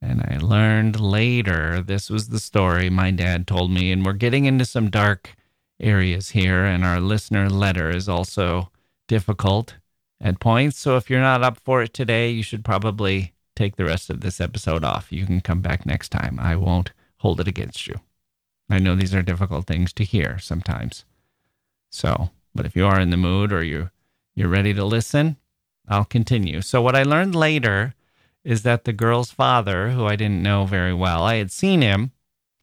And 0.00 0.22
I 0.22 0.38
learned 0.40 0.98
later 0.98 1.82
this 1.82 2.08
was 2.08 2.28
the 2.28 2.40
story 2.40 2.88
my 2.88 3.10
dad 3.10 3.46
told 3.46 3.70
me, 3.70 3.92
and 3.92 4.04
we're 4.04 4.14
getting 4.14 4.46
into 4.46 4.64
some 4.64 4.88
dark 4.88 5.36
areas 5.78 6.30
here, 6.30 6.64
and 6.64 6.84
our 6.84 7.00
listener 7.00 7.50
letter 7.50 7.90
is 7.90 8.08
also 8.08 8.70
difficult 9.08 9.74
at 10.20 10.40
points. 10.40 10.78
So 10.78 10.96
if 10.96 11.10
you're 11.10 11.20
not 11.20 11.42
up 11.42 11.58
for 11.64 11.82
it 11.82 11.92
today, 11.92 12.30
you 12.30 12.42
should 12.42 12.64
probably 12.64 13.34
take 13.60 13.76
the 13.76 13.84
rest 13.84 14.08
of 14.08 14.22
this 14.22 14.40
episode 14.40 14.82
off. 14.84 15.12
You 15.12 15.26
can 15.26 15.42
come 15.42 15.60
back 15.60 15.84
next 15.84 16.08
time. 16.08 16.38
I 16.40 16.56
won't 16.56 16.92
hold 17.18 17.40
it 17.40 17.48
against 17.48 17.86
you. 17.86 18.00
I 18.70 18.78
know 18.78 18.94
these 18.94 19.14
are 19.14 19.20
difficult 19.20 19.66
things 19.66 19.92
to 19.94 20.04
hear 20.04 20.38
sometimes. 20.38 21.04
So, 21.90 22.30
but 22.54 22.64
if 22.64 22.74
you 22.74 22.86
are 22.86 22.98
in 22.98 23.10
the 23.10 23.18
mood 23.18 23.52
or 23.52 23.62
you 23.62 23.90
you're 24.34 24.48
ready 24.48 24.72
to 24.72 24.84
listen, 24.84 25.36
I'll 25.86 26.06
continue. 26.06 26.62
So 26.62 26.80
what 26.80 26.96
I 26.96 27.02
learned 27.02 27.34
later 27.34 27.94
is 28.44 28.62
that 28.62 28.84
the 28.84 28.94
girl's 28.94 29.30
father, 29.30 29.90
who 29.90 30.06
I 30.06 30.16
didn't 30.16 30.42
know 30.42 30.64
very 30.64 30.94
well, 30.94 31.24
I 31.24 31.34
had 31.34 31.50
seen 31.50 31.82
him. 31.82 32.12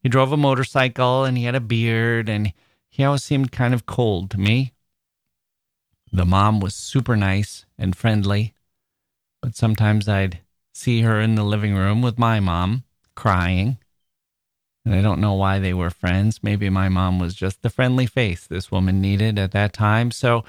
He 0.01 0.09
drove 0.09 0.31
a 0.31 0.37
motorcycle 0.37 1.25
and 1.25 1.37
he 1.37 1.43
had 1.43 1.53
a 1.53 1.59
beard 1.59 2.27
and 2.27 2.53
he 2.89 3.03
always 3.03 3.23
seemed 3.23 3.51
kind 3.51 3.75
of 3.75 3.85
cold 3.85 4.31
to 4.31 4.39
me. 4.39 4.73
The 6.11 6.25
mom 6.25 6.59
was 6.59 6.73
super 6.73 7.15
nice 7.15 7.65
and 7.77 7.95
friendly, 7.95 8.55
but 9.43 9.55
sometimes 9.55 10.09
I'd 10.09 10.39
see 10.77 11.01
her 11.01 11.19
in 11.19 11.35
the 11.35 11.43
living 11.43 11.75
room 11.75 12.01
with 12.01 12.19
my 12.19 12.39
mom 12.39 12.83
crying. 13.15 13.77
And 14.85 14.93
I 14.93 15.01
don't 15.01 15.19
know 15.19 15.33
why 15.33 15.59
they 15.59 15.73
were 15.73 15.89
friends. 15.89 16.43
Maybe 16.43 16.69
my 16.69 16.87
mom 16.87 17.19
was 17.19 17.33
just 17.33 17.61
the 17.61 17.69
friendly 17.69 18.05
face 18.05 18.45
this 18.45 18.71
woman 18.71 19.01
needed 19.01 19.39
at 19.39 19.51
that 19.51 19.73
time. 19.73 20.11
So 20.11 20.45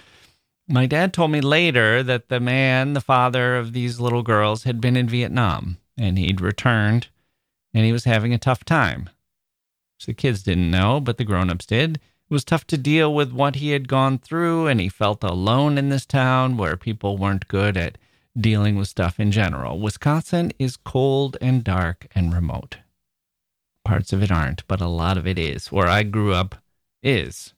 my 0.68 0.84
dad 0.84 1.12
told 1.12 1.30
me 1.30 1.40
later 1.40 2.02
that 2.02 2.28
the 2.28 2.40
man, 2.40 2.92
the 2.92 3.00
father 3.00 3.56
of 3.56 3.72
these 3.72 4.00
little 4.00 4.22
girls, 4.22 4.64
had 4.64 4.80
been 4.80 4.96
in 4.96 5.08
Vietnam 5.08 5.78
and 5.96 6.18
he'd 6.18 6.42
returned 6.42 7.08
and 7.72 7.84
he 7.84 7.92
was 7.92 8.04
having 8.04 8.34
a 8.34 8.38
tough 8.38 8.64
time. 8.64 9.08
the 10.04 10.12
kids 10.12 10.42
didn't 10.42 10.70
know, 10.70 11.00
but 11.00 11.16
the 11.16 11.24
grown 11.24 11.50
ups 11.50 11.66
did. 11.66 11.96
It 11.96 12.34
was 12.34 12.44
tough 12.44 12.66
to 12.66 12.76
deal 12.76 13.14
with 13.14 13.32
what 13.32 13.56
he 13.56 13.70
had 13.70 13.88
gone 13.88 14.18
through, 14.18 14.66
and 14.66 14.80
he 14.80 14.88
felt 14.88 15.24
alone 15.24 15.78
in 15.78 15.88
this 15.88 16.04
town 16.06 16.56
where 16.56 16.76
people 16.76 17.16
weren't 17.16 17.48
good 17.48 17.76
at 17.76 17.98
dealing 18.38 18.77
with 18.77 18.88
stuff 18.88 19.18
in 19.18 19.33
general. 19.33 19.79
Wisconsin 19.79 20.53
is 20.59 20.77
cold 20.77 21.37
and 21.40 21.64
dark 21.64 22.07
and 22.14 22.33
remote. 22.33 22.79
Parts 23.85 24.12
of 24.12 24.22
it 24.22 24.31
aren't, 24.31 24.66
but 24.68 24.81
a 24.81 24.87
lot 24.87 25.16
of 25.16 25.27
it 25.27 25.38
is. 25.38 25.72
Where 25.72 25.88
I 25.88 26.03
grew 26.03 26.33
up 26.33 26.57
is. 27.03 27.55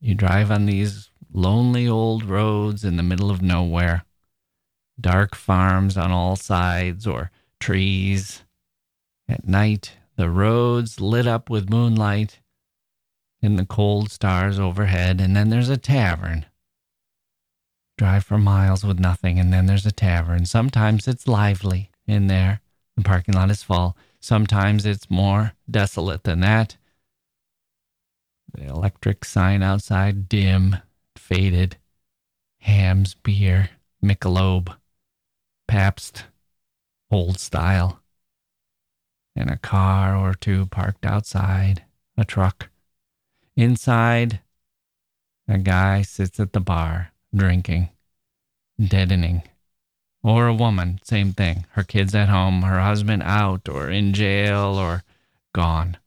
You 0.00 0.14
drive 0.14 0.50
on 0.50 0.66
these 0.66 1.10
lonely 1.32 1.88
old 1.88 2.24
roads 2.24 2.84
in 2.84 2.96
the 2.96 3.02
middle 3.02 3.30
of 3.30 3.42
nowhere, 3.42 4.04
dark 5.00 5.34
farms 5.34 5.96
on 5.96 6.10
all 6.10 6.36
sides 6.36 7.06
or 7.06 7.30
trees. 7.60 8.44
At 9.28 9.46
night, 9.46 9.92
the 10.16 10.30
roads 10.30 11.00
lit 11.00 11.26
up 11.26 11.50
with 11.50 11.70
moonlight 11.70 12.40
and 13.42 13.58
the 13.58 13.66
cold 13.66 14.10
stars 14.10 14.58
overhead, 14.58 15.20
and 15.20 15.36
then 15.36 15.50
there's 15.50 15.68
a 15.68 15.76
tavern 15.76 16.46
drive 17.96 18.24
for 18.24 18.38
miles 18.38 18.84
with 18.84 18.98
nothing, 18.98 19.38
and 19.38 19.52
then 19.52 19.66
there's 19.66 19.86
a 19.86 19.92
tavern. 19.92 20.44
Sometimes 20.44 21.08
it's 21.08 21.26
lively 21.26 21.90
in 22.06 22.26
there. 22.26 22.60
The 22.96 23.02
parking 23.02 23.34
lot 23.34 23.50
is 23.50 23.62
full. 23.62 23.96
Sometimes 24.20 24.84
it's 24.84 25.10
more 25.10 25.52
desolate 25.70 26.24
than 26.24 26.40
that. 26.40 26.76
The 28.52 28.66
electric 28.66 29.24
sign 29.24 29.62
outside 29.62 30.28
dim, 30.28 30.76
faded. 31.16 31.76
Ham's 32.60 33.14
beer, 33.14 33.70
Michelob, 34.02 34.76
Pabst, 35.68 36.24
old 37.10 37.38
style. 37.38 38.00
And 39.34 39.50
a 39.50 39.58
car 39.58 40.16
or 40.16 40.34
two 40.34 40.66
parked 40.66 41.04
outside, 41.04 41.84
a 42.16 42.24
truck. 42.24 42.70
Inside, 43.56 44.40
a 45.46 45.58
guy 45.58 46.02
sits 46.02 46.40
at 46.40 46.52
the 46.52 46.60
bar 46.60 47.12
drinking, 47.36 47.90
deadening. 48.82 49.42
Or 50.22 50.48
a 50.48 50.54
woman, 50.54 50.98
same 51.04 51.32
thing. 51.32 51.66
Her 51.70 51.84
kids 51.84 52.14
at 52.14 52.28
home, 52.28 52.62
her 52.62 52.80
husband 52.80 53.22
out 53.22 53.68
or 53.68 53.88
in 53.90 54.12
jail 54.12 54.74
or 54.74 55.04
gone. 55.54 55.98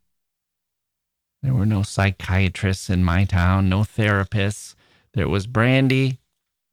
There 1.42 1.54
were 1.54 1.66
no 1.66 1.84
psychiatrists 1.84 2.90
in 2.90 3.04
my 3.04 3.24
town, 3.24 3.70
no 3.70 3.82
therapists. 3.82 4.76
There 5.14 5.30
was 5.30 5.48
brandy 5.48 6.20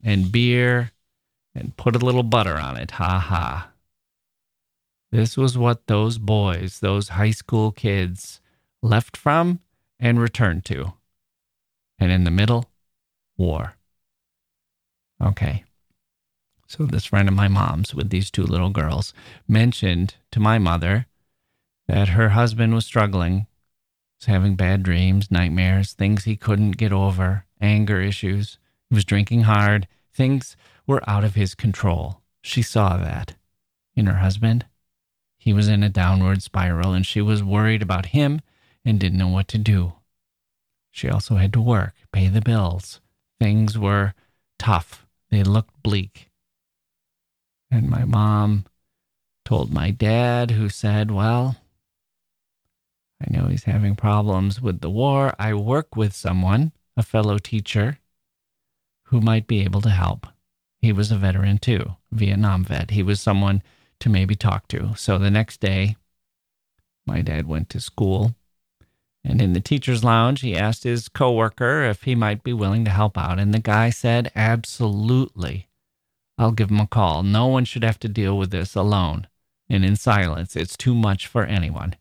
and 0.03 0.33
beer 0.33 0.91
and 1.55 1.77
put 1.77 1.95
a 1.95 2.05
little 2.05 2.25
butter 2.25 2.57
on 2.57 2.77
it. 2.77 2.93
Ha 2.93 3.19
ha. 3.19 3.71
This 5.13 5.37
was 5.37 5.57
what 5.57 5.87
those 5.87 6.19
boys, 6.19 6.81
those 6.81 7.11
high 7.11 7.31
school 7.31 7.71
kids, 7.71 8.41
left 8.83 9.17
from 9.17 9.61
and 10.01 10.21
returned 10.21 10.65
to. 10.67 10.95
And 11.99 12.11
in 12.11 12.25
the 12.25 12.31
middle, 12.31 12.67
war. 13.37 13.77
Okay. 15.23 15.65
So, 16.69 16.85
this 16.85 17.05
friend 17.05 17.29
of 17.29 17.35
my 17.35 17.49
mom's 17.49 17.95
with 17.95 18.11
these 18.11 18.31
two 18.31 18.43
little 18.43 18.71
girls 18.71 19.15
mentioned 19.47 20.17
to 20.33 20.41
my 20.41 20.59
mother 20.59 21.07
that 21.87 22.09
her 22.09 22.31
husband 22.31 22.75
was 22.75 22.85
struggling, 22.85 23.47
was 24.19 24.27
having 24.27 24.57
bad 24.57 24.83
dreams, 24.83 25.31
nightmares, 25.31 25.93
things 25.93 26.25
he 26.25 26.37
couldn't 26.37 26.73
get 26.73 26.93
over, 26.93 27.45
anger 27.61 28.01
issues. 28.01 28.59
He 28.91 28.97
was 28.97 29.05
drinking 29.05 29.43
hard. 29.43 29.87
Things 30.13 30.57
were 30.87 31.09
out 31.09 31.23
of 31.23 31.37
his 31.37 31.55
control. 31.55 32.21
She 32.43 32.63
saw 32.63 32.97
that 32.97 33.37
in 33.95 34.07
her 34.07 34.19
husband. 34.19 34.67
He 35.39 35.53
was 35.53 35.69
in 35.69 35.85
a 35.85 35.89
downward 35.89 36.43
spiral 36.43 36.93
and 36.93 37.07
she 37.07 37.21
was 37.21 37.45
worried 37.45 37.83
about 37.83 38.07
him 38.07 38.41
and 38.85 38.99
didn't 38.99 39.19
know 39.19 39.29
what 39.29 39.47
to 39.49 39.59
do. 39.59 39.95
She 40.91 41.09
also 41.09 41.37
had 41.37 41.53
to 41.53 41.61
work, 41.61 41.95
pay 42.11 42.27
the 42.27 42.41
bills. 42.41 43.01
Things 43.39 43.79
were 43.79 44.15
tough 44.59 45.06
they 45.37 45.43
looked 45.43 45.83
bleak. 45.83 46.31
And 47.71 47.91
my 47.91 48.05
mom 48.05 48.65
told 49.45 49.71
my 49.71 49.91
dad, 49.91 50.53
who 50.53 50.71
said, 50.71 51.11
Well, 51.11 51.57
I 53.21 53.27
know 53.29 53.49
he's 53.49 53.65
having 53.65 53.97
problems 53.97 54.63
with 54.63 54.81
the 54.81 54.89
war. 54.89 55.35
I 55.39 55.53
work 55.53 55.95
with 55.95 56.15
someone, 56.15 56.73
a 56.97 57.03
fellow 57.03 57.37
teacher, 57.37 57.99
who 59.05 59.21
might 59.21 59.47
be 59.47 59.63
able 59.63 59.83
to 59.83 59.91
help. 59.91 60.27
He 60.81 60.91
was 60.93 61.13
a 61.13 61.19
veteran 61.19 61.59
too, 61.59 61.97
Vietnam 62.11 62.65
vet. 62.65 62.93
He 62.93 63.03
was 63.03 63.21
someone 63.21 63.63
to 64.01 64.09
maybe 64.09 64.37
talk 64.37 64.69
to. 64.69 64.95
So 64.97 65.19
the 65.19 65.31
next 65.31 65.61
day, 65.61 65.97
my 67.07 67.21
dad 67.21 67.47
went 67.47 67.69
to 67.71 67.81
school 67.81 68.35
And 69.29 69.43
in 69.43 69.55
the 69.55 69.61
teacher's 69.61 70.05
lounge, 70.05 70.41
he 70.41 70.57
asked 70.57 70.85
his 70.85 71.09
coworker 71.09 71.83
if 71.83 72.05
he 72.05 72.15
might 72.15 72.45
be 72.45 72.53
willing 72.53 72.85
to 72.85 72.93
help 72.93 73.19
out. 73.19 73.41
And 73.41 73.53
the 73.53 73.59
guy 73.59 73.91
said, 73.91 74.31
Absolutely. 74.37 75.69
I'll 76.39 76.53
give 76.53 76.71
him 76.71 76.81
a 76.81 76.87
call. 76.87 77.25
No 77.25 77.47
one 77.49 77.65
should 77.65 77.83
have 77.83 77.99
to 78.01 78.09
deal 78.09 78.39
with 78.39 78.51
this 78.51 78.77
alone 78.77 79.27
and 79.69 79.85
in 79.85 79.97
silence. 79.97 80.55
It's 80.55 80.77
too 80.77 80.95
much 80.95 81.27
for 81.27 81.45
anyone. 81.45 81.97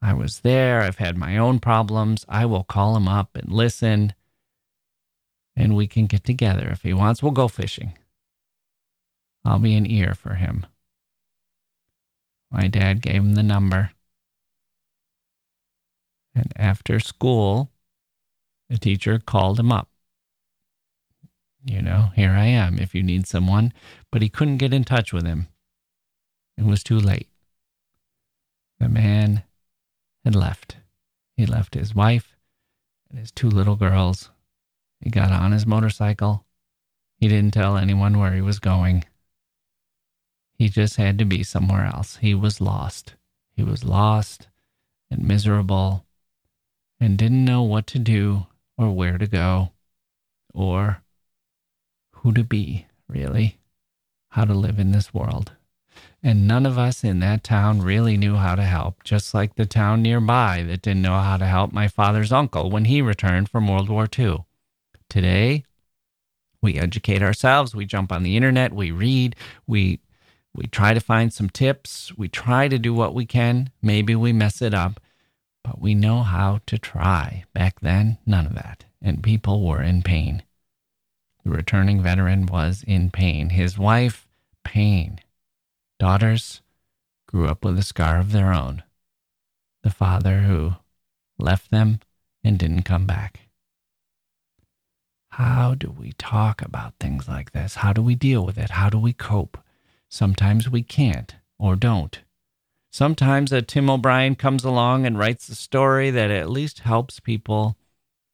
I 0.00 0.14
was 0.14 0.40
there. 0.40 0.80
I've 0.80 0.98
had 0.98 1.18
my 1.18 1.36
own 1.36 1.58
problems. 1.58 2.24
I 2.28 2.46
will 2.46 2.64
call 2.64 2.96
him 2.96 3.08
up 3.08 3.36
and 3.36 3.52
listen. 3.52 4.14
And 5.54 5.76
we 5.76 5.86
can 5.86 6.06
get 6.06 6.24
together. 6.24 6.68
If 6.68 6.82
he 6.82 6.94
wants, 6.94 7.22
we'll 7.22 7.32
go 7.32 7.48
fishing. 7.48 7.98
I'll 9.44 9.58
be 9.58 9.74
an 9.74 9.90
ear 9.90 10.14
for 10.14 10.34
him. 10.34 10.64
My 12.50 12.66
dad 12.66 13.02
gave 13.02 13.16
him 13.16 13.34
the 13.34 13.42
number. 13.42 13.90
And 16.36 16.52
after 16.56 17.00
school, 17.00 17.70
the 18.68 18.76
teacher 18.76 19.18
called 19.18 19.58
him 19.58 19.72
up. 19.72 19.88
You 21.64 21.80
know, 21.80 22.10
here 22.14 22.30
I 22.30 22.44
am 22.44 22.78
if 22.78 22.94
you 22.94 23.02
need 23.02 23.26
someone. 23.26 23.72
But 24.12 24.20
he 24.20 24.28
couldn't 24.28 24.58
get 24.58 24.74
in 24.74 24.84
touch 24.84 25.12
with 25.12 25.24
him. 25.24 25.48
It 26.58 26.64
was 26.64 26.84
too 26.84 27.00
late. 27.00 27.28
The 28.78 28.88
man 28.88 29.44
had 30.24 30.34
left. 30.34 30.76
He 31.36 31.46
left 31.46 31.74
his 31.74 31.94
wife 31.94 32.36
and 33.08 33.18
his 33.18 33.32
two 33.32 33.48
little 33.48 33.76
girls. 33.76 34.30
He 35.00 35.10
got 35.10 35.32
on 35.32 35.52
his 35.52 35.66
motorcycle. 35.66 36.44
He 37.18 37.28
didn't 37.28 37.54
tell 37.54 37.78
anyone 37.78 38.18
where 38.18 38.32
he 38.32 38.42
was 38.42 38.58
going. 38.58 39.04
He 40.52 40.68
just 40.68 40.96
had 40.96 41.18
to 41.18 41.24
be 41.24 41.42
somewhere 41.42 41.86
else. 41.86 42.16
He 42.16 42.34
was 42.34 42.60
lost. 42.60 43.14
He 43.54 43.62
was 43.62 43.84
lost 43.84 44.48
and 45.10 45.26
miserable 45.26 46.05
and 47.00 47.18
didn't 47.18 47.44
know 47.44 47.62
what 47.62 47.86
to 47.88 47.98
do 47.98 48.46
or 48.78 48.90
where 48.90 49.18
to 49.18 49.26
go 49.26 49.72
or 50.54 51.02
who 52.12 52.32
to 52.32 52.42
be, 52.42 52.86
really, 53.08 53.58
how 54.30 54.44
to 54.44 54.54
live 54.54 54.78
in 54.78 54.92
this 54.92 55.12
world. 55.12 55.52
And 56.22 56.48
none 56.48 56.66
of 56.66 56.78
us 56.78 57.04
in 57.04 57.20
that 57.20 57.44
town 57.44 57.82
really 57.82 58.16
knew 58.16 58.36
how 58.36 58.54
to 58.54 58.64
help, 58.64 59.04
just 59.04 59.32
like 59.32 59.54
the 59.54 59.66
town 59.66 60.02
nearby 60.02 60.64
that 60.66 60.82
didn't 60.82 61.02
know 61.02 61.18
how 61.18 61.36
to 61.36 61.46
help 61.46 61.72
my 61.72 61.88
father's 61.88 62.32
uncle 62.32 62.70
when 62.70 62.86
he 62.86 63.00
returned 63.00 63.48
from 63.48 63.68
World 63.68 63.88
War 63.88 64.08
II. 64.18 64.44
Today, 65.08 65.64
we 66.60 66.78
educate 66.78 67.22
ourselves, 67.22 67.74
we 67.74 67.86
jump 67.86 68.10
on 68.10 68.22
the 68.22 68.36
internet, 68.36 68.72
we 68.72 68.90
read, 68.90 69.36
we 69.66 70.00
we 70.52 70.66
try 70.66 70.94
to 70.94 71.00
find 71.00 71.32
some 71.32 71.50
tips, 71.50 72.16
we 72.16 72.28
try 72.28 72.66
to 72.66 72.78
do 72.78 72.94
what 72.94 73.14
we 73.14 73.26
can. 73.26 73.70
Maybe 73.82 74.16
we 74.16 74.32
mess 74.32 74.62
it 74.62 74.72
up, 74.72 74.98
but 75.66 75.80
we 75.80 75.96
know 75.96 76.22
how 76.22 76.60
to 76.66 76.78
try. 76.78 77.44
Back 77.52 77.80
then, 77.80 78.18
none 78.24 78.46
of 78.46 78.54
that. 78.54 78.84
And 79.02 79.20
people 79.20 79.66
were 79.66 79.82
in 79.82 80.02
pain. 80.02 80.44
The 81.42 81.50
returning 81.50 82.00
veteran 82.00 82.46
was 82.46 82.84
in 82.86 83.10
pain. 83.10 83.50
His 83.50 83.76
wife, 83.76 84.28
pain. 84.62 85.20
Daughters 85.98 86.62
grew 87.26 87.48
up 87.48 87.64
with 87.64 87.78
a 87.80 87.82
scar 87.82 88.20
of 88.20 88.30
their 88.30 88.52
own. 88.52 88.84
The 89.82 89.90
father 89.90 90.42
who 90.42 90.74
left 91.36 91.72
them 91.72 91.98
and 92.44 92.58
didn't 92.58 92.82
come 92.82 93.06
back. 93.06 93.40
How 95.30 95.74
do 95.74 95.90
we 95.90 96.12
talk 96.12 96.62
about 96.62 96.94
things 97.00 97.26
like 97.26 97.50
this? 97.50 97.76
How 97.76 97.92
do 97.92 98.02
we 98.02 98.14
deal 98.14 98.46
with 98.46 98.56
it? 98.56 98.70
How 98.70 98.88
do 98.88 98.98
we 98.98 99.12
cope? 99.12 99.58
Sometimes 100.08 100.70
we 100.70 100.84
can't 100.84 101.34
or 101.58 101.74
don't. 101.74 102.20
Sometimes 102.96 103.52
a 103.52 103.60
Tim 103.60 103.90
O'Brien 103.90 104.36
comes 104.36 104.64
along 104.64 105.04
and 105.04 105.18
writes 105.18 105.50
a 105.50 105.54
story 105.54 106.08
that 106.08 106.30
at 106.30 106.48
least 106.48 106.78
helps 106.78 107.20
people 107.20 107.76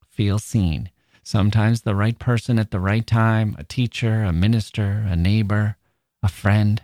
feel 0.08 0.38
seen. 0.38 0.88
Sometimes 1.24 1.80
the 1.80 1.96
right 1.96 2.16
person 2.16 2.60
at 2.60 2.70
the 2.70 2.78
right 2.78 3.04
time, 3.04 3.56
a 3.58 3.64
teacher, 3.64 4.22
a 4.22 4.32
minister, 4.32 5.04
a 5.04 5.16
neighbor, 5.16 5.78
a 6.22 6.28
friend. 6.28 6.80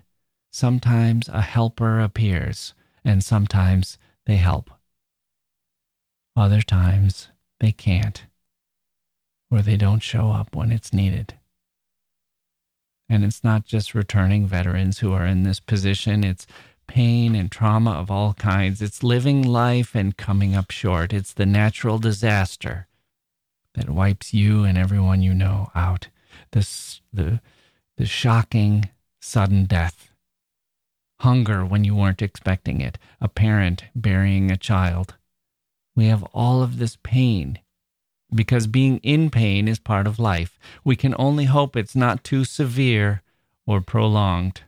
Sometimes 0.51 1.29
a 1.29 1.41
helper 1.41 2.01
appears, 2.01 2.75
and 3.05 3.23
sometimes 3.23 3.97
they 4.27 4.39
help. 4.39 4.73
Other 6.35 6.63
times 6.63 7.29
they 7.61 7.71
can't, 7.71 8.25
or 9.53 9.63
they 9.63 9.77
don't 9.77 10.03
show 10.03 10.33
up 10.33 10.57
when 10.57 10.73
it's 10.73 10.93
needed. 10.93 11.35
And 13.09 13.25
it's 13.25 13.45
not 13.45 13.65
just 13.65 13.95
returning 13.95 14.49
veterans 14.49 14.99
who 14.99 15.13
are 15.13 15.25
in 15.25 15.45
this 15.45 15.61
position, 15.61 16.25
it's 16.25 16.49
pain 16.89 17.37
and 17.37 17.53
trauma 17.53 17.93
of 17.93 18.11
all 18.11 18.35
kinds. 18.35 18.83
It's 18.83 19.05
living 19.05 19.43
life 19.43 19.95
and 19.95 20.17
coming 20.17 20.57
up 20.57 20.73
short. 20.73 21.13
It's 21.13 21.33
the 21.33 21.47
natural 21.47 21.99
disaster 21.99 22.89
that 23.75 23.89
wipes 23.89 24.35
you 24.35 24.65
and 24.65 24.77
everyone 24.77 25.23
you 25.23 25.33
know 25.33 25.71
out. 25.75 26.09
This, 26.51 27.01
the, 27.13 27.41
the 27.97 28.07
shocking 28.07 28.89
sudden 29.21 29.67
death. 29.67 30.13
Hunger 31.21 31.65
when 31.65 31.85
you 31.85 31.95
weren't 31.95 32.23
expecting 32.23 32.81
it. 32.81 32.99
A 33.21 33.29
parent 33.29 33.85
burying 33.95 34.51
a 34.51 34.57
child. 34.57 35.15
We 35.95 36.07
have 36.07 36.25
all 36.33 36.63
of 36.63 36.79
this 36.79 36.97
pain 37.03 37.61
because 38.35 38.67
being 38.67 38.99
in 38.99 39.31
pain 39.31 39.69
is 39.69 39.79
part 39.79 40.07
of 40.07 40.19
life. 40.19 40.59
We 40.85 40.97
can 40.97 41.15
only 41.19 41.45
hope 41.47 41.77
it's 41.77 41.97
not 41.97 42.25
too 42.25 42.45
severe 42.45 43.23
or 43.67 43.81
prolonged. 43.81 44.63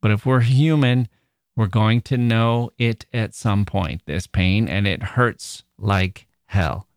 But 0.00 0.10
if 0.10 0.26
we're 0.26 0.40
human, 0.40 1.08
we're 1.56 1.66
going 1.66 2.00
to 2.02 2.16
know 2.16 2.70
it 2.78 3.06
at 3.12 3.34
some 3.34 3.64
point, 3.64 4.02
this 4.06 4.26
pain, 4.26 4.68
and 4.68 4.86
it 4.86 5.02
hurts 5.02 5.62
like 5.78 6.26
hell. 6.46 6.88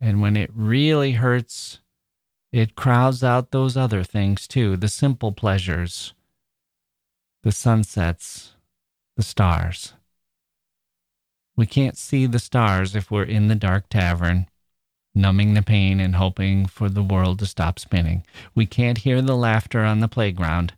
And 0.00 0.20
when 0.20 0.36
it 0.36 0.50
really 0.54 1.12
hurts, 1.12 1.80
it 2.52 2.76
crowds 2.76 3.24
out 3.24 3.50
those 3.50 3.76
other 3.76 4.04
things 4.04 4.46
too 4.46 4.76
the 4.76 4.88
simple 4.88 5.32
pleasures, 5.32 6.14
the 7.42 7.52
sunsets, 7.52 8.54
the 9.16 9.22
stars. 9.22 9.94
We 11.56 11.66
can't 11.66 11.96
see 11.96 12.26
the 12.26 12.38
stars 12.38 12.94
if 12.94 13.10
we're 13.10 13.24
in 13.24 13.48
the 13.48 13.56
dark 13.56 13.88
tavern, 13.88 14.46
numbing 15.14 15.54
the 15.54 15.62
pain 15.62 15.98
and 15.98 16.14
hoping 16.14 16.66
for 16.66 16.88
the 16.88 17.02
world 17.02 17.40
to 17.40 17.46
stop 17.46 17.78
spinning. 17.80 18.24
We 18.54 18.64
can't 18.66 18.98
hear 18.98 19.20
the 19.20 19.36
laughter 19.36 19.80
on 19.80 19.98
the 19.98 20.06
playground 20.06 20.74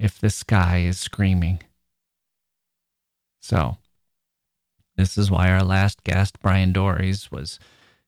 if 0.00 0.18
the 0.18 0.30
sky 0.30 0.78
is 0.78 0.98
screaming. 0.98 1.62
So, 3.40 3.78
this 4.96 5.16
is 5.16 5.30
why 5.30 5.50
our 5.50 5.64
last 5.64 6.04
guest, 6.04 6.40
Bryan 6.40 6.72
Doerries, 6.72 7.30
was 7.32 7.58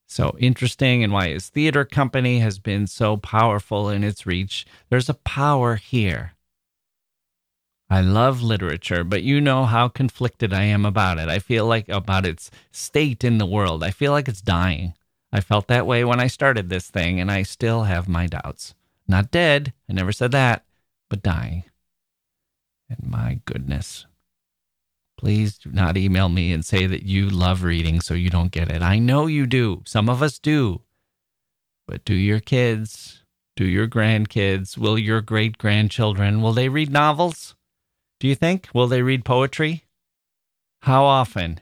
so 0.06 0.36
interesting 0.38 1.02
and 1.02 1.12
why 1.12 1.28
his 1.30 1.48
theater 1.48 1.84
company 1.84 2.40
has 2.40 2.58
been 2.58 2.86
so 2.86 3.16
powerful 3.16 3.88
in 3.88 4.04
its 4.04 4.26
reach. 4.26 4.66
There's 4.90 5.08
a 5.08 5.14
power 5.14 5.76
here. 5.76 6.32
I 7.88 8.00
love 8.00 8.42
literature, 8.42 9.04
but 9.04 9.22
you 9.22 9.40
know 9.40 9.64
how 9.64 9.88
conflicted 9.88 10.52
I 10.52 10.64
am 10.64 10.84
about 10.84 11.18
it. 11.18 11.28
I 11.28 11.38
feel 11.38 11.66
like 11.66 11.88
about 11.88 12.26
its 12.26 12.50
state 12.70 13.24
in 13.24 13.38
the 13.38 13.46
world. 13.46 13.82
I 13.82 13.90
feel 13.90 14.12
like 14.12 14.28
it's 14.28 14.40
dying. 14.40 14.94
I 15.32 15.40
felt 15.40 15.66
that 15.68 15.86
way 15.86 16.04
when 16.04 16.20
I 16.20 16.26
started 16.26 16.68
this 16.68 16.88
thing, 16.88 17.20
and 17.20 17.30
I 17.30 17.42
still 17.42 17.84
have 17.84 18.08
my 18.08 18.26
doubts. 18.26 18.74
Not 19.08 19.30
dead, 19.30 19.72
I 19.88 19.94
never 19.94 20.12
said 20.12 20.32
that, 20.32 20.64
but 21.08 21.22
dying. 21.22 21.64
And 22.88 23.10
my 23.10 23.40
goodness, 23.44 24.06
Please 25.22 25.56
do 25.56 25.70
not 25.70 25.96
email 25.96 26.28
me 26.28 26.52
and 26.52 26.64
say 26.64 26.84
that 26.84 27.04
you 27.04 27.30
love 27.30 27.62
reading 27.62 28.00
so 28.00 28.12
you 28.12 28.28
don't 28.28 28.50
get 28.50 28.68
it. 28.68 28.82
I 28.82 28.98
know 28.98 29.26
you 29.28 29.46
do. 29.46 29.82
Some 29.86 30.08
of 30.08 30.20
us 30.20 30.40
do. 30.40 30.80
But 31.86 32.04
do 32.04 32.12
your 32.12 32.40
kids, 32.40 33.22
do 33.54 33.64
your 33.64 33.86
grandkids, 33.86 34.76
will 34.76 34.98
your 34.98 35.20
great 35.20 35.58
grandchildren, 35.58 36.42
will 36.42 36.52
they 36.52 36.68
read 36.68 36.90
novels? 36.90 37.54
Do 38.18 38.26
you 38.26 38.34
think? 38.34 38.68
Will 38.74 38.88
they 38.88 39.00
read 39.00 39.24
poetry? 39.24 39.84
How 40.80 41.04
often? 41.04 41.60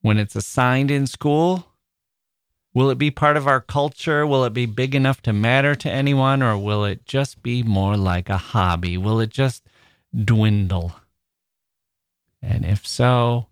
When 0.00 0.18
it's 0.18 0.34
assigned 0.34 0.90
in 0.90 1.06
school? 1.06 1.68
Will 2.74 2.90
it 2.90 2.98
be 2.98 3.12
part 3.12 3.36
of 3.36 3.46
our 3.46 3.60
culture? 3.60 4.26
Will 4.26 4.44
it 4.44 4.52
be 4.52 4.66
big 4.66 4.96
enough 4.96 5.22
to 5.22 5.32
matter 5.32 5.76
to 5.76 5.88
anyone? 5.88 6.42
Or 6.42 6.58
will 6.58 6.84
it 6.84 7.06
just 7.06 7.44
be 7.44 7.62
more 7.62 7.96
like 7.96 8.28
a 8.28 8.36
hobby? 8.38 8.98
Will 8.98 9.20
it 9.20 9.30
just 9.30 9.62
dwindle? 10.12 10.96
And 12.42 12.64
if 12.64 12.86
so, 12.86 13.46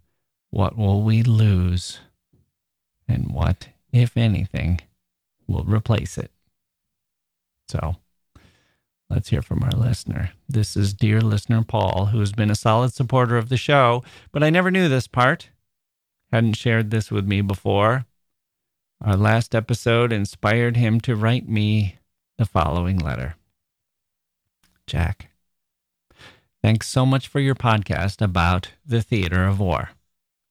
what 0.51 0.77
will 0.77 1.03
we 1.03 1.23
lose? 1.23 2.01
And 3.07 3.31
what, 3.33 3.69
if 3.93 4.17
anything, 4.17 4.81
will 5.47 5.65
replace 5.65 6.19
it? 6.19 6.31
So 7.69 7.97
let's 9.11 9.29
hear 9.29 9.43
from 9.43 9.63
our 9.63 9.73
listener. 9.73 10.33
This 10.49 10.77
is 10.77 10.95
dear 10.95 11.21
listener 11.21 11.63
Paul, 11.63 12.07
who 12.07 12.21
has 12.21 12.33
been 12.33 12.51
a 12.51 12.55
solid 12.55 12.93
supporter 12.93 13.37
of 13.37 13.49
the 13.49 13.57
show, 13.57 14.03
but 14.33 14.43
I 14.43 14.51
never 14.51 14.71
knew 14.71 14.89
this 14.89 15.07
part. 15.07 15.51
Hadn't 16.33 16.55
shared 16.55 16.91
this 16.91 17.11
with 17.11 17.27
me 17.27 17.41
before. 17.41 18.07
Our 19.01 19.17
last 19.17 19.55
episode 19.55 20.13
inspired 20.13 20.77
him 20.77 21.01
to 21.03 21.17
write 21.17 21.49
me 21.49 21.99
the 22.37 22.45
following 22.45 22.99
letter 22.99 23.37
Jacke, 24.87 25.28
Thanks 26.69 26.91
so 26.91 27.07
much 27.07 27.29
for 27.29 27.41
your 27.41 27.55
podcast 27.55 28.21
about 28.21 28.73
the 28.85 29.01
theater 29.01 29.47
of 29.47 29.59
war. 29.59 29.93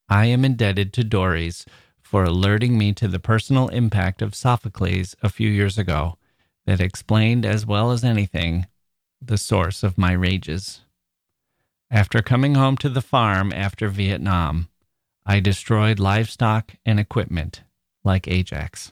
I 0.09 0.25
am 0.25 0.43
indebted 0.43 0.91
to 0.93 1.03
Doerries 1.03 1.63
for 2.01 2.23
alerting 2.23 2.75
me 2.75 2.91
to 2.93 3.07
the 3.07 3.19
personal 3.19 3.67
impact 3.67 4.23
of 4.23 4.33
Sophocles 4.33 5.15
a 5.21 5.29
few 5.29 5.47
years 5.47 5.77
ago 5.77 6.17
that 6.65 6.81
explained 6.81 7.45
as 7.45 7.67
well 7.67 7.91
as 7.91 8.03
anything 8.03 8.65
the 9.21 9.37
source 9.37 9.83
of 9.83 9.99
my 9.99 10.11
rages. 10.11 10.81
After 11.91 12.23
coming 12.23 12.55
home 12.55 12.77
to 12.77 12.89
the 12.89 13.03
farm 13.03 13.53
after 13.53 13.87
Vietnam, 13.87 14.69
I 15.23 15.39
destroyed 15.39 15.99
livestock 15.99 16.77
and 16.83 16.99
equipment 16.99 17.61
like 18.03 18.27
Ajax. 18.27 18.91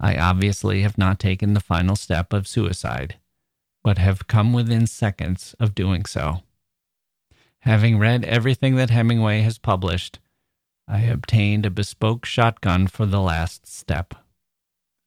I 0.00 0.16
obviously 0.16 0.80
have 0.80 0.96
not 0.96 1.18
taken 1.18 1.52
the 1.52 1.60
final 1.60 1.96
step 1.96 2.32
of 2.32 2.48
suicide, 2.48 3.16
but 3.84 3.98
have 3.98 4.26
come 4.26 4.52
within 4.52 4.86
seconds 4.86 5.54
of 5.60 5.74
doing 5.74 6.06
so. 6.06 6.42
Having 7.60 7.98
read 7.98 8.24
everything 8.24 8.74
that 8.76 8.90
Hemingway 8.90 9.42
has 9.42 9.58
published, 9.58 10.18
I 10.88 11.00
obtained 11.02 11.64
a 11.64 11.70
bespoke 11.70 12.24
shotgun 12.26 12.88
for 12.88 13.06
the 13.06 13.20
last 13.20 13.66
step. 13.66 14.14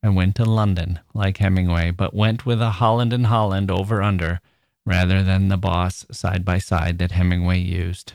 I 0.02 0.08
went 0.08 0.36
to 0.36 0.44
London 0.44 1.00
like 1.12 1.38
Hemingway, 1.38 1.90
but 1.90 2.14
went 2.14 2.46
with 2.46 2.62
a 2.62 2.70
Holland 2.70 3.12
and 3.12 3.26
Holland 3.26 3.70
over 3.70 4.00
under 4.00 4.40
rather 4.86 5.22
than 5.22 5.48
the 5.48 5.58
boss 5.58 6.06
side 6.10 6.44
by 6.44 6.58
side 6.58 6.98
that 6.98 7.12
Hemingway 7.12 7.58
used. 7.58 8.14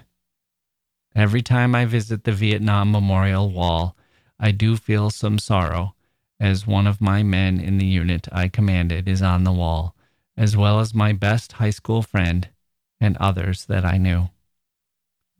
Every 1.15 1.41
time 1.41 1.75
I 1.75 1.85
visit 1.85 2.23
the 2.23 2.31
Vietnam 2.31 2.91
Memorial 2.91 3.51
Wall, 3.51 3.95
I 4.39 4.51
do 4.51 4.75
feel 4.77 5.09
some 5.09 5.37
sorrow, 5.37 5.93
as 6.39 6.65
one 6.65 6.87
of 6.87 6.99
my 6.99 7.21
men 7.21 7.59
in 7.59 7.77
the 7.77 7.85
unit 7.85 8.27
I 8.31 8.47
commanded 8.47 9.07
is 9.07 9.21
on 9.21 9.43
the 9.43 9.51
wall, 9.51 9.95
as 10.37 10.57
well 10.57 10.79
as 10.79 10.93
my 10.93 11.13
best 11.13 11.53
high 11.53 11.69
school 11.69 12.01
friend 12.01 12.49
and 12.99 13.17
others 13.17 13.65
that 13.65 13.85
I 13.85 13.97
knew. 13.97 14.29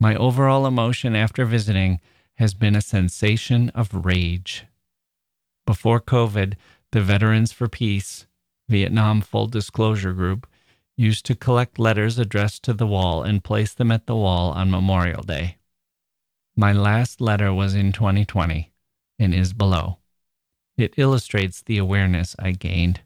My 0.00 0.14
overall 0.16 0.66
emotion 0.66 1.16
after 1.16 1.44
visiting 1.44 2.00
has 2.36 2.54
been 2.54 2.74
a 2.74 2.80
sensation 2.80 3.70
of 3.70 4.04
rage. 4.04 4.66
Before 5.66 6.00
COVID, 6.00 6.54
the 6.92 7.00
Veterans 7.00 7.52
for 7.52 7.68
Peace, 7.68 8.26
Vietnam 8.68 9.20
Full 9.20 9.46
Disclosure 9.46 10.12
Group, 10.12 10.46
used 10.96 11.24
to 11.26 11.34
collect 11.34 11.78
letters 11.78 12.18
addressed 12.18 12.62
to 12.64 12.72
the 12.72 12.86
wall 12.86 13.22
and 13.22 13.42
place 13.42 13.74
them 13.74 13.90
at 13.90 14.06
the 14.06 14.14
wall 14.14 14.50
on 14.52 14.70
Memorial 14.70 15.22
Day. 15.22 15.56
My 16.56 16.72
last 16.72 17.20
letter 17.20 17.52
was 17.52 17.74
in 17.74 17.92
2020 17.92 18.72
and 19.18 19.34
is 19.34 19.52
below. 19.52 19.98
It 20.76 20.94
illustrates 20.96 21.62
the 21.62 21.78
awareness 21.78 22.36
I 22.38 22.52
gained 22.52 23.00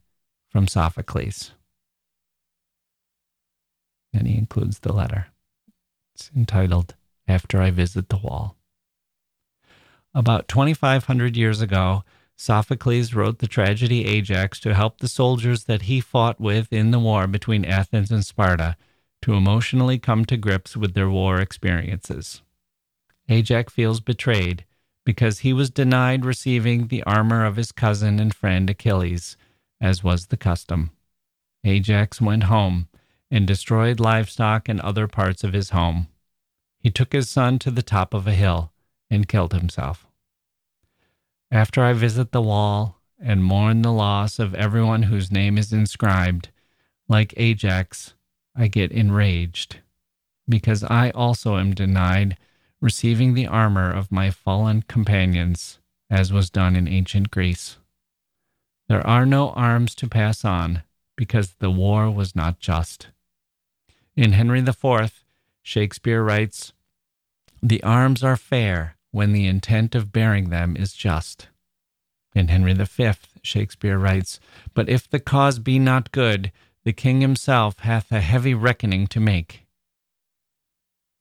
from 0.49 0.67
Sophocles. 0.67 1.53
And 4.19 4.27
he 4.27 4.37
includes 4.37 4.81
the 4.81 4.93
letter. 4.93 5.29
It's 6.13 6.29
entitled 6.35 6.97
After 7.29 7.63
I 7.63 7.71
Visit 7.71 8.09
the 8.09 8.17
Wall. 8.17 8.57
About 10.13 10.49
2,500 10.49 11.37
years 11.37 11.61
ago, 11.61 12.03
Sophocles 12.37 13.15
wrote 13.15 13.39
the 13.39 13.47
tragedy 13.47 14.07
Ajax 14.07 14.59
to 14.61 14.75
help 14.75 14.99
the 14.99 15.07
soldiers 15.07 15.65
that 15.65 15.83
he 15.83 16.01
fought 16.01 16.41
with 16.41 16.73
in 16.73 16.91
the 16.91 16.99
war 16.99 17.29
between 17.29 17.65
Athens 17.65 18.11
and 18.11 18.25
Sparta 18.25 18.77
to 19.23 19.35
emotionally 19.35 20.01
come 20.01 20.25
to 20.25 20.37
grips 20.37 20.77
with 20.77 20.95
their 20.95 21.09
war 21.09 21.41
experiences. 21.41 22.43
Ajax 23.29 23.73
feels 23.73 24.01
betrayed 24.01 24.65
because 25.07 25.41
he 25.41 25.53
was 25.53 25.71
denied 25.71 26.25
receiving 26.25 26.89
the 26.89 27.05
armor 27.05 27.45
of 27.45 27.55
his 27.55 27.71
cousin 27.71 28.19
and 28.19 28.35
friend 28.35 28.69
Achilles, 28.69 29.37
as 29.81 30.03
was 30.03 30.27
the 30.27 30.37
custom. 30.37 30.91
Ajax 31.63 32.21
went 32.21 32.45
home 32.45 32.88
and 33.31 33.47
destroyed 33.47 34.01
livestock 34.01 34.69
and 34.69 34.81
other 34.81 35.07
parts 35.07 35.45
of 35.45 35.53
his 35.53 35.71
home. 35.71 36.09
He 36.79 36.91
took 36.91 37.13
his 37.13 37.29
son 37.29 37.59
to 37.61 37.71
the 37.71 37.83
top 37.83 38.15
of 38.15 38.27
a 38.27 38.33
hill 38.33 38.73
and 39.11 39.29
killed 39.29 39.53
himself. 39.53 40.07
After 41.51 41.83
I 41.83 41.93
visit 41.93 42.33
the 42.33 42.43
wall 42.43 43.01
and 43.21 43.43
mourn 43.43 43.83
the 43.83 43.93
loss 43.93 44.39
of 44.39 44.55
everyone 44.55 45.05
whose 45.05 45.33
name 45.33 45.59
is 45.59 45.73
inscribed, 45.73 46.51
like 47.09 47.35
Ajax, 47.37 48.15
I 48.55 48.69
get 48.69 48.93
enraged 48.93 49.79
because 50.49 50.83
I 50.85 51.11
also 51.11 51.57
am 51.57 51.75
denied 51.75 52.37
receiving 52.81 53.35
the 53.35 53.47
armor 53.47 53.91
of 53.91 54.13
my 54.13 54.31
fallen 54.31 54.83
companions, 54.83 55.79
as 56.09 56.33
was 56.33 56.51
done 56.51 56.77
in 56.77 56.89
ancient 56.89 57.31
Greece. 57.31 57.77
There 58.89 59.07
are 59.07 59.27
no 59.27 59.51
arms 59.51 59.95
to 59.97 60.09
pass 60.09 60.45
on 60.45 60.83
because 61.17 61.55
the 61.59 61.71
war 61.71 62.11
was 62.11 62.37
not 62.37 62.61
just. 62.61 63.09
In 64.19 64.33
Henry 64.33 64.59
IV, 64.59 65.25
Shakespeare 65.63 66.25
writes, 66.25 66.73
The 67.63 67.81
arms 67.85 68.25
are 68.25 68.35
fair 68.37 68.97
when 69.13 69.31
the 69.31 69.47
intent 69.47 69.95
of 69.95 70.11
bearing 70.11 70.49
them 70.49 70.77
is 70.77 70.93
just. 70.93 71.47
In 72.35 72.49
Henry 72.49 72.75
V, 72.75 73.13
Shakespeare 73.43 73.97
writes, 73.97 74.41
But 74.75 74.89
if 74.89 75.09
the 75.09 75.21
cause 75.21 75.61
be 75.61 75.79
not 75.79 76.11
good, 76.11 76.51
the 76.83 76.93
king 76.93 77.21
himself 77.21 77.79
hath 77.79 78.11
a 78.11 78.21
heavy 78.21 78.55
reckoning 78.55 79.07
to 79.07 79.21
make. 79.21 79.69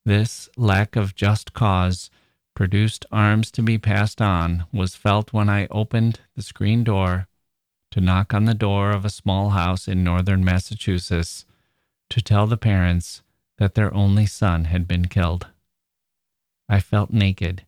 This 0.04 0.48
lack 0.56 0.96
of 0.96 1.14
just 1.14 1.52
cause 1.52 2.10
produced 2.56 3.06
arms 3.12 3.52
to 3.52 3.62
be 3.62 3.78
passed 3.78 4.20
on 4.20 4.64
was 4.72 4.96
felt 4.96 5.32
when 5.32 5.48
I 5.48 5.68
opened 5.70 6.18
the 6.34 6.42
screen 6.42 6.82
door 6.82 7.28
to 7.92 8.00
knock 8.00 8.34
on 8.34 8.46
the 8.46 8.54
door 8.54 8.90
of 8.90 9.04
a 9.04 9.08
small 9.08 9.50
house 9.50 9.86
in 9.86 10.02
northern 10.02 10.44
Massachusetts 10.44 11.44
to 12.10 12.20
tell 12.20 12.46
the 12.46 12.56
parents 12.56 13.22
that 13.58 13.74
their 13.74 13.92
only 13.94 14.26
son 14.26 14.66
had 14.66 14.86
been 14.88 15.06
killed. 15.06 15.48
I 16.68 16.80
felt 16.80 17.10
naked 17.12 17.64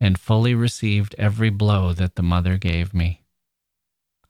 and 0.00 0.18
fully 0.18 0.54
received 0.54 1.14
every 1.18 1.50
blow 1.50 1.92
that 1.92 2.16
the 2.16 2.22
mother 2.22 2.58
gave 2.58 2.92
me. 2.92 3.22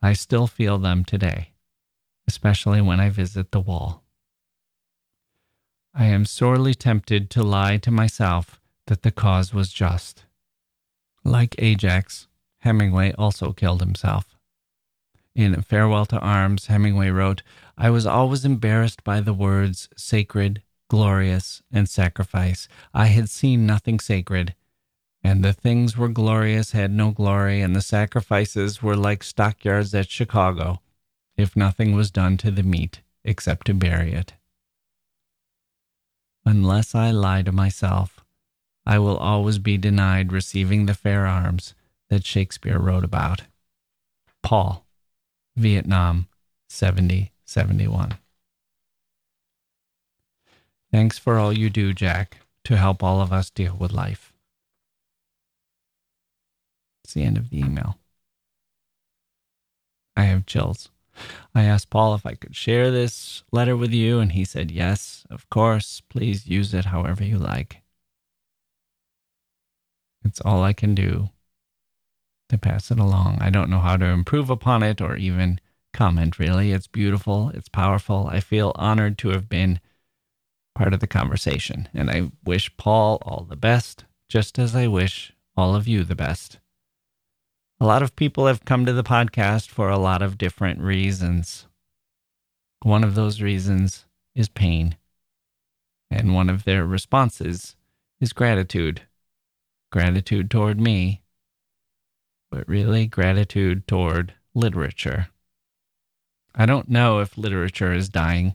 I 0.02 0.12
still 0.12 0.46
feel 0.46 0.78
them 0.78 1.04
today, 1.04 1.50
especially 2.28 2.80
when 2.80 3.00
I 3.00 3.08
visit 3.08 3.50
the 3.50 3.60
wall. 3.60 4.02
I 5.94 6.06
am 6.06 6.26
sorely 6.26 6.74
tempted 6.74 7.30
to 7.30 7.42
lie 7.42 7.78
to 7.78 7.90
myself 7.90 8.60
that 8.86 9.02
the 9.02 9.10
cause 9.10 9.54
was 9.54 9.72
just. 9.72 10.24
Like 11.24 11.54
Ajax, 11.58 12.28
Hemingway 12.58 13.12
also 13.12 13.52
killed 13.52 13.80
himself. 13.80 14.36
In 15.34 15.60
Farewell 15.62 16.06
to 16.06 16.18
Arms, 16.18 16.66
Hemingway 16.66 17.08
wrote, 17.10 17.42
I 17.76 17.90
was 17.90 18.06
always 18.06 18.44
embarrassed 18.44 19.02
by 19.02 19.20
the 19.20 19.34
words 19.34 19.88
sacred, 19.96 20.62
glorious, 20.88 21.62
and 21.72 21.88
sacrifice. 21.88 22.68
I 22.92 23.06
had 23.06 23.28
seen 23.28 23.66
nothing 23.66 23.98
sacred, 23.98 24.54
and 25.22 25.44
the 25.44 25.52
things 25.52 25.96
were 25.96 26.08
glorious 26.08 26.72
had 26.72 26.92
no 26.92 27.10
glory, 27.10 27.60
and 27.60 27.74
the 27.74 27.82
sacrifices 27.82 28.82
were 28.82 28.96
like 28.96 29.22
stockyards 29.22 29.94
at 29.94 30.10
Chicago, 30.10 30.80
if 31.36 31.56
nothing 31.56 31.94
was 31.94 32.10
done 32.10 32.36
to 32.38 32.50
the 32.50 32.62
meat 32.62 33.00
except 33.24 33.66
to 33.66 33.74
bury 33.74 34.12
it. 34.12 34.34
Unless 36.44 36.94
I 36.94 37.10
lie 37.10 37.42
to 37.42 37.52
myself, 37.52 38.24
I 38.86 38.98
will 38.98 39.16
always 39.16 39.58
be 39.58 39.78
denied 39.78 40.32
receiving 40.32 40.84
the 40.86 40.94
fair 40.94 41.26
arms 41.26 41.74
that 42.10 42.26
Shakespeare 42.26 42.78
wrote 42.78 43.04
about. 43.04 43.42
Paul, 44.42 44.86
Vietnam, 45.56 46.28
7071. 47.44 48.18
Thanks 50.90 51.18
for 51.18 51.38
all 51.38 51.52
you 51.52 51.70
do, 51.70 51.92
Jacke, 51.92 52.34
to 52.64 52.76
help 52.76 53.02
all 53.02 53.20
of 53.20 53.32
us 53.32 53.50
deal 53.50 53.76
with 53.76 53.92
life. 53.92 54.32
It's 57.02 57.14
the 57.14 57.24
end 57.24 57.36
of 57.36 57.50
the 57.50 57.58
email. 57.58 57.98
I 60.16 60.24
have 60.24 60.46
chills. 60.46 60.90
I 61.54 61.64
asked 61.64 61.90
Paul 61.90 62.14
if 62.14 62.24
I 62.24 62.34
could 62.34 62.56
share 62.56 62.90
this 62.90 63.44
letter 63.52 63.76
with 63.76 63.92
you, 63.92 64.20
and 64.20 64.32
he 64.32 64.44
said, 64.44 64.70
Yes, 64.70 65.24
of 65.30 65.48
course. 65.50 66.02
Please 66.08 66.46
use 66.46 66.72
it 66.74 66.86
however 66.86 67.24
you 67.24 67.38
like. 67.38 67.82
It's 70.24 70.40
all 70.40 70.62
I 70.62 70.72
can 70.72 70.94
do 70.94 71.30
to 72.48 72.58
pass 72.58 72.90
it 72.90 72.98
along. 72.98 73.38
I 73.40 73.50
don't 73.50 73.70
know 73.70 73.80
how 73.80 73.96
to 73.96 74.06
improve 74.06 74.50
upon 74.50 74.82
it 74.82 75.00
or 75.00 75.16
even 75.16 75.60
comment, 75.94 76.38
really. 76.38 76.72
It's 76.72 76.86
beautiful, 76.86 77.50
it's 77.54 77.68
powerful. 77.68 78.28
I 78.30 78.40
feel 78.40 78.72
honored 78.74 79.16
to 79.18 79.30
have 79.30 79.48
been 79.48 79.80
part 80.74 80.92
of 80.92 81.00
the 81.00 81.06
conversation, 81.06 81.88
and 81.94 82.10
I 82.10 82.30
wish 82.44 82.76
Paul 82.76 83.18
all 83.22 83.46
the 83.48 83.56
best, 83.56 84.04
just 84.28 84.58
as 84.58 84.74
I 84.74 84.88
wish 84.88 85.32
all 85.56 85.74
of 85.74 85.88
you 85.88 86.04
the 86.04 86.16
best. 86.16 86.58
A 87.80 87.86
lot 87.86 88.02
of 88.02 88.16
people 88.16 88.46
have 88.46 88.64
come 88.64 88.84
to 88.84 88.92
the 88.92 89.02
podcast 89.02 89.68
for 89.68 89.88
a 89.88 89.98
lot 89.98 90.20
of 90.20 90.36
different 90.36 90.80
reasons. 90.80 91.66
One 92.82 93.04
of 93.04 93.14
those 93.14 93.40
reasons 93.40 94.04
is 94.34 94.48
pain, 94.48 94.96
and 96.10 96.34
one 96.34 96.50
of 96.50 96.64
their 96.64 96.84
responses 96.84 97.76
is 98.20 98.32
gratitude. 98.32 99.02
Gratitude 99.90 100.50
toward 100.50 100.80
me, 100.80 101.22
but 102.50 102.68
really 102.68 103.06
gratitude 103.06 103.86
toward 103.86 104.34
literature. 104.54 105.28
I 106.54 106.66
don't 106.66 106.88
know 106.88 107.18
if 107.18 107.36
literature 107.36 107.92
is 107.92 108.08
dying, 108.08 108.54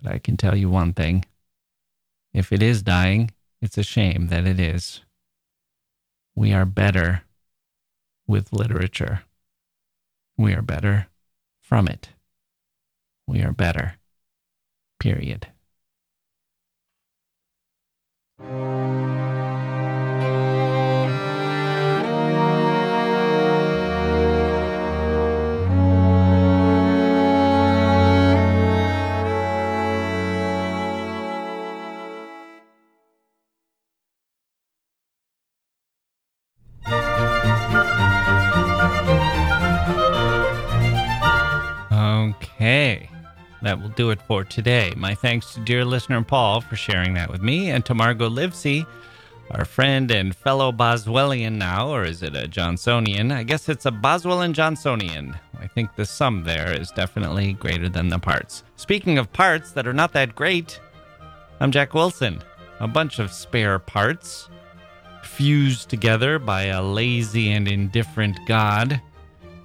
but 0.00 0.12
I 0.12 0.18
can 0.18 0.36
tell 0.36 0.56
you 0.56 0.70
one 0.70 0.92
thing. 0.92 1.24
If 2.32 2.52
it 2.52 2.62
is 2.62 2.82
dying, 2.82 3.32
It's 3.62 3.76
a 3.76 3.82
shame 3.82 4.28
that 4.28 4.46
it 4.46 4.58
is. 4.58 5.02
We 6.34 6.54
are 6.54 6.64
better 6.64 7.22
with 8.26 8.54
literature. 8.54 9.22
We 10.38 10.54
are 10.54 10.62
better 10.62 11.08
from 11.60 11.86
it. 11.88 12.08
We 13.26 13.42
are 13.42 13.52
better. 13.52 13.96
Period. 14.98 15.48
That 43.62 43.80
will 43.80 43.90
do 43.90 44.10
it 44.10 44.22
for 44.22 44.42
today. 44.42 44.92
My 44.96 45.14
thanks 45.14 45.54
to 45.54 45.60
dear 45.60 45.84
listener 45.84 46.22
Paul 46.22 46.60
for 46.60 46.76
sharing 46.76 47.14
that 47.14 47.30
with 47.30 47.42
me, 47.42 47.70
and 47.70 47.84
to 47.84 47.94
Margot 47.94 48.30
Livesey, 48.30 48.86
our 49.50 49.64
friend 49.64 50.10
and 50.10 50.34
fellow 50.34 50.72
Boswellian 50.72 51.56
now, 51.56 51.88
or 51.88 52.04
is 52.04 52.22
it 52.22 52.34
a 52.34 52.48
Johnsonian? 52.48 53.32
I 53.32 53.42
guess 53.42 53.68
it's 53.68 53.86
a 53.86 53.90
Boswell 53.90 54.42
and 54.42 54.54
Johnsonian. 54.54 55.38
I 55.58 55.66
think 55.66 55.94
the 55.94 56.06
sum 56.06 56.44
there 56.44 56.72
is 56.72 56.90
definitely 56.90 57.52
greater 57.54 57.88
than 57.88 58.08
the 58.08 58.18
parts. 58.18 58.64
Speaking 58.76 59.18
of 59.18 59.32
parts 59.32 59.72
that 59.72 59.86
are 59.86 59.92
not 59.92 60.12
that 60.12 60.34
great, 60.34 60.80
I'm 61.60 61.70
Jacke 61.70 61.92
Wilson. 61.92 62.42
A 62.78 62.88
bunch 62.88 63.18
of 63.18 63.30
spare 63.30 63.78
parts 63.78 64.48
fused 65.22 65.90
together 65.90 66.38
by 66.38 66.64
a 66.64 66.82
lazy 66.82 67.52
and 67.52 67.68
indifferent 67.68 68.38
God 68.46 69.02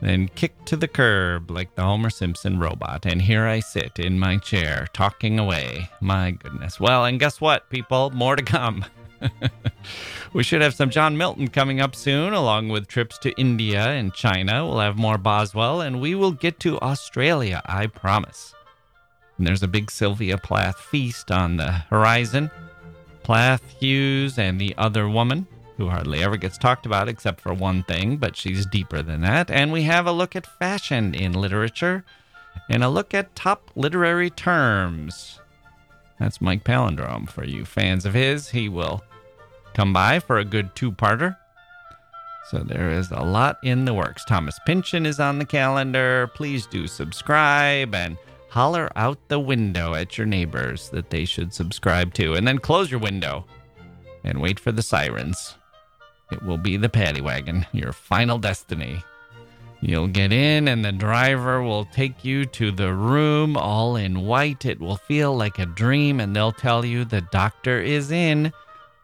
then 0.01 0.27
kicked 0.29 0.67
to 0.67 0.75
the 0.75 0.87
curb 0.87 1.49
like 1.49 1.75
the 1.75 1.83
Homer 1.83 2.09
Simpson 2.09 2.59
robot. 2.59 3.05
And 3.05 3.21
here 3.21 3.45
I 3.45 3.59
sit 3.59 3.99
in 3.99 4.19
my 4.19 4.37
chair 4.37 4.87
talking 4.93 5.39
away. 5.39 5.89
My 6.01 6.31
goodness. 6.31 6.79
Well, 6.79 7.05
and 7.05 7.19
guess 7.19 7.39
what, 7.39 7.69
people? 7.69 8.11
More 8.11 8.35
to 8.35 8.43
come. 8.43 8.85
we 10.33 10.43
should 10.43 10.61
have 10.61 10.73
some 10.73 10.89
John 10.89 11.17
Milton 11.17 11.47
coming 11.47 11.81
up 11.81 11.95
soon, 11.95 12.33
along 12.33 12.69
with 12.69 12.87
trips 12.87 13.17
to 13.19 13.31
India 13.39 13.87
and 13.87 14.13
China. 14.13 14.65
We'll 14.65 14.79
have 14.79 14.97
more 14.97 15.17
Boswell, 15.17 15.81
and 15.81 16.01
we 16.01 16.15
will 16.15 16.31
get 16.31 16.59
to 16.61 16.79
Australia, 16.81 17.61
I 17.65 17.87
promise. 17.87 18.53
And 19.37 19.47
there's 19.47 19.63
a 19.63 19.67
big 19.67 19.91
Sylvia 19.91 20.37
Plath 20.37 20.79
feast 20.79 21.31
on 21.31 21.57
the 21.57 21.71
horizon. 21.71 22.51
Plath, 23.23 23.63
Hughes, 23.79 24.37
and 24.37 24.61
the 24.61 24.75
other 24.77 25.09
woman 25.09 25.47
who 25.77 25.89
hardly 25.89 26.23
ever 26.23 26.37
gets 26.37 26.57
talked 26.57 26.85
about 26.85 27.09
except 27.09 27.41
for 27.41 27.53
one 27.53 27.83
thing, 27.83 28.17
but 28.17 28.35
she's 28.35 28.65
deeper 28.65 29.01
than 29.01 29.21
that. 29.21 29.51
And 29.51 29.71
we 29.71 29.83
have 29.83 30.07
a 30.07 30.11
look 30.11 30.35
at 30.35 30.47
fashion 30.47 31.13
in 31.13 31.33
literature 31.33 32.05
and 32.69 32.83
a 32.83 32.89
look 32.89 33.13
at 33.13 33.35
top 33.35 33.71
literary 33.75 34.29
terms. 34.29 35.39
That's 36.19 36.41
Mike 36.41 36.63
Palindrome. 36.63 37.29
For 37.29 37.43
you 37.43 37.65
fans 37.65 38.05
of 38.05 38.13
his, 38.13 38.49
he 38.49 38.69
will 38.69 39.03
come 39.73 39.91
by 39.91 40.19
for 40.19 40.37
a 40.37 40.45
good 40.45 40.73
two 40.75 40.91
parter. 40.91 41.35
So 42.49 42.59
there 42.59 42.91
is 42.91 43.11
a 43.11 43.23
lot 43.23 43.57
in 43.63 43.85
the 43.85 43.93
works. 43.93 44.23
Thomas 44.23 44.59
Pynchon 44.65 45.05
is 45.05 45.19
on 45.19 45.39
the 45.39 45.45
calendar. 45.45 46.31
Please 46.35 46.67
do 46.67 46.87
subscribe 46.87 47.93
and 47.95 48.17
holler 48.49 48.89
out 48.95 49.17
the 49.27 49.39
window 49.39 49.95
at 49.95 50.17
your 50.17 50.27
neighbors 50.27 50.89
that 50.91 51.09
they 51.09 51.25
should 51.25 51.53
subscribe 51.53 52.13
to. 52.13 52.35
And 52.35 52.47
then 52.47 52.59
close 52.59 52.89
your 52.89 52.99
window 52.99 53.45
and 54.23 54.39
wait 54.39 54.59
for 54.59 54.71
the 54.71 54.81
sirens. 54.81 55.55
It 56.31 56.41
will 56.43 56.57
be 56.57 56.77
the 56.77 56.89
paddy 56.89 57.21
wagon, 57.21 57.65
your 57.71 57.91
final 57.91 58.37
destiny. 58.37 59.03
You'll 59.81 60.07
get 60.07 60.31
in, 60.31 60.67
and 60.67 60.83
the 60.83 60.91
driver 60.91 61.61
will 61.61 61.85
take 61.85 62.25
you 62.25 62.45
to 62.45 62.71
the 62.71 62.93
room 62.93 63.55
all 63.55 63.95
in 63.95 64.25
white. 64.25 64.65
It 64.65 64.79
will 64.79 64.95
feel 64.95 65.35
like 65.35 65.59
a 65.59 65.65
dream, 65.65 66.19
and 66.19 66.35
they'll 66.35 66.51
tell 66.51 66.83
you 66.83 67.05
the 67.05 67.21
doctor 67.21 67.79
is 67.79 68.09
in. 68.09 68.51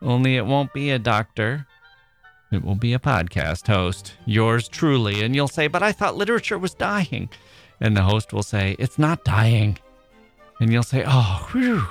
Only 0.01 0.37
it 0.37 0.45
won't 0.45 0.73
be 0.73 0.89
a 0.89 0.97
doctor. 0.97 1.67
It 2.51 2.63
will 2.65 2.75
be 2.75 2.93
a 2.93 2.99
podcast 2.99 3.67
host, 3.67 4.13
yours 4.25 4.67
truly. 4.67 5.23
And 5.23 5.35
you'll 5.35 5.47
say, 5.47 5.67
But 5.67 5.83
I 5.83 5.91
thought 5.91 6.17
literature 6.17 6.57
was 6.57 6.73
dying. 6.73 7.29
And 7.79 7.95
the 7.95 8.01
host 8.01 8.33
will 8.33 8.43
say, 8.43 8.75
It's 8.79 8.97
not 8.97 9.23
dying. 9.23 9.77
And 10.59 10.71
you'll 10.71 10.83
say, 10.83 11.03
Oh, 11.05 11.47
whew. 11.51 11.85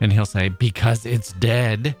And 0.00 0.12
he'll 0.12 0.26
say, 0.26 0.48
Because 0.48 1.06
it's 1.06 1.32
dead 1.34 1.94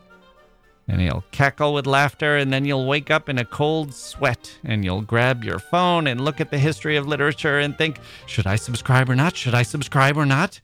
and 0.88 1.02
he'll 1.02 1.24
cackle 1.30 1.74
with 1.74 1.86
laughter, 1.86 2.36
and 2.36 2.50
then 2.50 2.64
you'll 2.64 2.86
wake 2.86 3.10
up 3.10 3.28
in 3.28 3.38
a 3.38 3.44
cold 3.44 3.92
sweat, 3.92 4.58
and 4.64 4.84
you'll 4.84 5.02
grab 5.02 5.44
your 5.44 5.58
phone 5.58 6.06
and 6.06 6.24
look 6.24 6.40
at 6.40 6.50
the 6.50 6.58
history 6.58 6.96
of 6.96 7.06
literature 7.06 7.58
and 7.58 7.76
think, 7.76 8.00
should 8.26 8.46
I 8.46 8.56
subscribe 8.56 9.10
or 9.10 9.14
not? 9.14 9.36
Should 9.36 9.54
I 9.54 9.62
subscribe 9.62 10.16
or 10.16 10.24
not? 10.24 10.60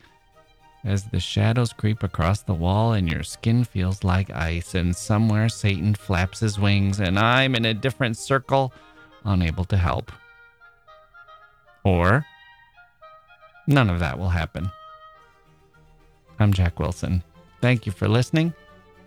As 0.82 1.04
the 1.04 1.20
shadows 1.20 1.72
creep 1.72 2.02
across 2.02 2.42
the 2.42 2.54
wall 2.54 2.92
and 2.92 3.10
your 3.10 3.22
skin 3.22 3.64
feels 3.64 4.02
like 4.02 4.30
ice, 4.30 4.74
and 4.74 4.96
somewhere 4.96 5.50
Satan 5.50 5.94
flaps 5.94 6.40
his 6.40 6.58
wings, 6.58 7.00
and 7.00 7.18
I'm 7.18 7.54
in 7.54 7.66
a 7.66 7.74
different 7.74 8.16
circle, 8.16 8.72
unable 9.24 9.64
to 9.66 9.76
help. 9.76 10.10
Or 11.84 12.24
none 13.66 13.90
of 13.90 14.00
that 14.00 14.18
will 14.18 14.30
happen. 14.30 14.70
I'm 16.38 16.52
Jacke 16.52 16.78
Wilson. 16.78 17.22
Thank 17.60 17.84
you 17.84 17.92
for 17.92 18.08
listening 18.08 18.54